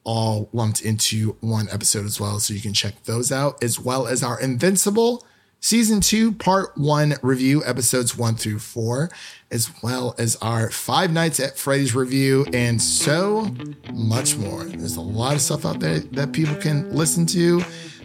all 0.05 0.49
lumped 0.53 0.81
into 0.83 1.37
one 1.41 1.69
episode 1.71 2.05
as 2.05 2.21
well. 2.21 2.39
So 2.39 2.55
you 2.55 2.61
can 2.61 2.75
check 2.75 3.05
those 3.05 3.33
out, 3.33 3.63
as 3.63 3.81
well 3.81 4.07
as 4.07 4.23
our 4.23 4.39
Invincible 4.41 5.25
season 5.61 6.01
two, 6.01 6.31
part 6.33 6.77
one 6.77 7.15
review, 7.23 7.65
episodes 7.65 8.17
one 8.17 8.37
through 8.37 8.59
four, 8.59 9.11
as 9.51 9.71
well 9.83 10.15
as 10.19 10.37
our 10.43 10.71
Five 10.71 11.11
Nights 11.11 11.41
at 11.41 11.57
Freddy's 11.57 11.95
review, 11.95 12.45
and 12.53 12.81
so 12.81 13.51
much 13.93 14.37
more. 14.37 14.65
There's 14.65 14.97
a 14.97 15.01
lot 15.01 15.35
of 15.35 15.41
stuff 15.41 15.65
out 15.65 15.81
there 15.81 16.01
that 16.01 16.33
people 16.33 16.55
can 16.57 16.95
listen 16.95 17.25
to. 17.27 17.63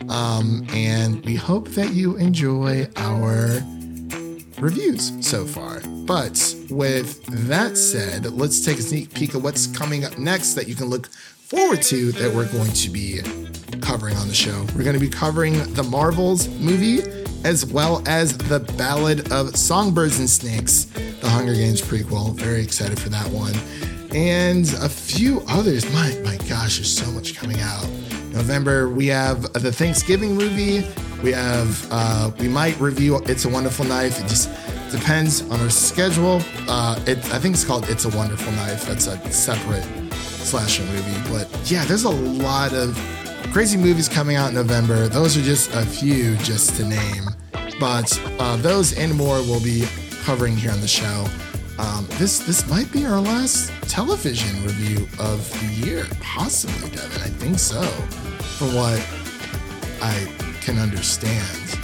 Um, 0.08 0.66
and 0.74 1.24
we 1.26 1.36
hope 1.36 1.68
that 1.70 1.92
you 1.92 2.16
enjoy 2.16 2.88
our 2.96 3.62
reviews 4.58 5.12
so 5.20 5.46
far. 5.46 5.82
But 6.06 6.56
with 6.69 7.21
that 7.48 7.78
said, 7.78 8.26
let's 8.32 8.63
take 8.63 8.80
a 8.80 8.82
sneak 8.82 9.13
peek 9.13 9.34
of 9.34 9.44
what's 9.44 9.67
coming 9.67 10.06
up 10.06 10.17
next 10.17 10.54
that 10.54 10.67
you 10.69 10.76
can 10.76 10.86
look 10.86 11.10
forward 11.50 11.81
to 11.81 12.12
that 12.12 12.31
we're 12.31 12.47
going 12.52 12.71
to 12.71 12.91
be 12.91 13.21
covering 13.81 14.15
on 14.17 14.27
the 14.27 14.33
show. 14.35 14.67
We're 14.75 14.83
going 14.83 14.93
to 14.93 15.00
be 15.00 15.10
covering 15.10 15.54
the 15.73 15.81
Marvels 15.81 16.47
movie 16.60 17.02
as 17.43 17.65
well 17.65 18.04
as 18.08 18.37
the 18.37 18.60
Ballad 18.77 19.31
of 19.31 19.56
Songbirds 19.56 20.19
and 20.19 20.29
Snakes, 20.29 20.83
the 20.83 21.27
Hunger 21.27 21.56
Games 21.56 21.81
prequel. 21.81 22.35
Very 22.35 22.62
excited 22.62 23.00
for 23.00 23.10
that 23.10 23.27
one. 23.31 23.56
And 24.15 24.71
a 24.75 24.87
few 24.87 25.41
others. 25.47 25.91
My 25.91 26.15
my 26.23 26.37
gosh, 26.47 26.77
there's 26.77 26.95
so 26.95 27.10
much 27.12 27.35
coming 27.35 27.60
out. 27.62 27.83
November, 28.31 28.87
we 28.87 29.08
have 29.08 29.52
the 29.54 29.71
Thanksgiving 29.71 30.35
movie. 30.35 30.87
We 31.23 31.31
have 31.31 31.87
uh, 31.89 32.29
we 32.37 32.47
might 32.47 32.79
review 32.79 33.23
It's 33.25 33.45
a 33.45 33.50
Wonderful 33.50 33.85
Knife. 33.85 34.19
It 34.19 34.27
just 34.27 34.52
depends 34.91 35.41
on 35.50 35.60
our 35.62 35.69
schedule. 35.71 36.43
Uh, 36.67 37.00
it, 37.08 37.17
I 37.33 37.39
think 37.39 37.56
it's 37.56 37.65
called 37.65 37.89
It's 37.89 38.06
a 38.06 38.15
Wonderful 38.15 38.52
Knife. 38.52 38.85
That's 38.85 39.08
a 39.08 39.31
separate 39.31 40.09
slasher 40.40 40.83
movie. 40.83 41.29
But 41.29 41.48
yeah, 41.69 41.85
there's 41.85 42.04
a 42.04 42.10
lot 42.10 42.73
of 42.73 42.98
crazy 43.52 43.77
movies 43.77 44.08
coming 44.08 44.35
out 44.35 44.50
in 44.50 44.56
November. 44.56 45.08
Those 45.08 45.37
are 45.37 45.42
just 45.42 45.73
a 45.73 45.85
few 45.85 46.35
just 46.37 46.75
to 46.77 46.85
name. 46.85 47.25
But 47.79 48.21
uh, 48.40 48.58
those 48.58 48.98
and 48.98 49.15
more 49.15 49.37
we'll 49.42 49.63
be 49.63 49.87
covering 50.23 50.56
here 50.56 50.71
on 50.71 50.81
the 50.81 50.87
show. 50.87 51.25
Um, 51.77 52.06
this 52.17 52.40
this 52.40 52.69
might 52.69 52.92
be 52.92 53.06
our 53.06 53.21
last 53.21 53.71
television 53.83 54.63
review 54.63 55.08
of 55.17 55.50
the 55.60 55.87
year, 55.87 56.06
possibly, 56.19 56.90
Devin. 56.90 57.21
I 57.21 57.29
think 57.29 57.58
so. 57.58 57.81
From 58.58 58.75
what 58.75 59.00
I 60.02 60.27
can 60.62 60.77
understand. 60.77 61.79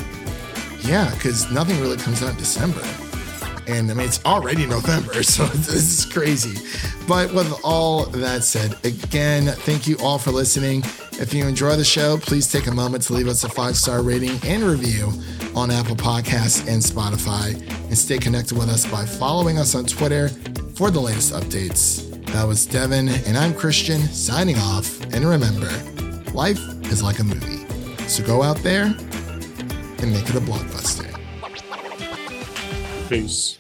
Yeah, 0.82 1.10
because 1.16 1.50
nothing 1.50 1.80
really 1.80 1.98
comes 1.98 2.22
out 2.22 2.32
in 2.32 2.38
December. 2.38 2.82
And 3.68 3.90
I 3.90 3.94
mean, 3.94 4.08
it's 4.08 4.24
already 4.26 4.66
November, 4.66 5.24
so 5.24 5.46
this 5.46 6.00
is 6.00 6.06
crazy. 6.06 6.60
But 7.08 7.34
with 7.34 7.54
all 7.64 8.06
that 8.08 8.44
said, 8.44 8.74
again, 8.86 9.46
thank 9.46 9.88
you 9.88 9.98
all 10.02 10.18
for 10.18 10.32
listening. 10.32 10.84
If 11.14 11.34
you 11.34 11.48
enjoy 11.48 11.76
the 11.76 11.86
show, 11.86 12.18
please 12.18 12.52
take 12.52 12.68
a 12.68 12.74
moment 12.74 13.04
to 13.04 13.14
leave 13.14 13.28
us 13.28 13.44
a 13.44 13.50
five 13.50 13.78
star 13.78 14.02
rating 14.02 14.40
and 14.44 14.64
review 14.64 15.12
on 15.56 15.72
Apple 15.72 15.96
Podcasts 15.96 16.68
and 16.68 16.82
Spotify. 16.82 17.60
And 17.88 17.98
stay 17.98 18.18
connected 18.18 18.58
with 18.58 18.70
us 18.70 18.86
by 18.86 19.06
following 19.06 19.58
us 19.58 19.76
on 19.76 19.86
Twitter 19.86 20.30
for 20.76 20.92
the 20.92 21.00
latest 21.00 21.34
updates. 21.34 22.04
That 22.28 22.46
was 22.46 22.66
Devin, 22.66 23.08
and 23.08 23.38
I'm 23.38 23.54
Christian 23.54 24.02
signing 24.02 24.58
off. 24.58 25.02
And 25.14 25.24
remember, 25.24 25.70
life 26.34 26.60
is 26.92 27.02
like 27.02 27.20
a 27.20 27.24
movie. 27.24 27.66
So 28.10 28.26
go 28.26 28.44
out 28.44 28.58
there 28.58 28.86
and 28.86 30.12
make 30.12 30.30
it 30.30 30.36
a 30.36 30.42
blockbuster. 30.42 31.15
Peace. 33.08 33.60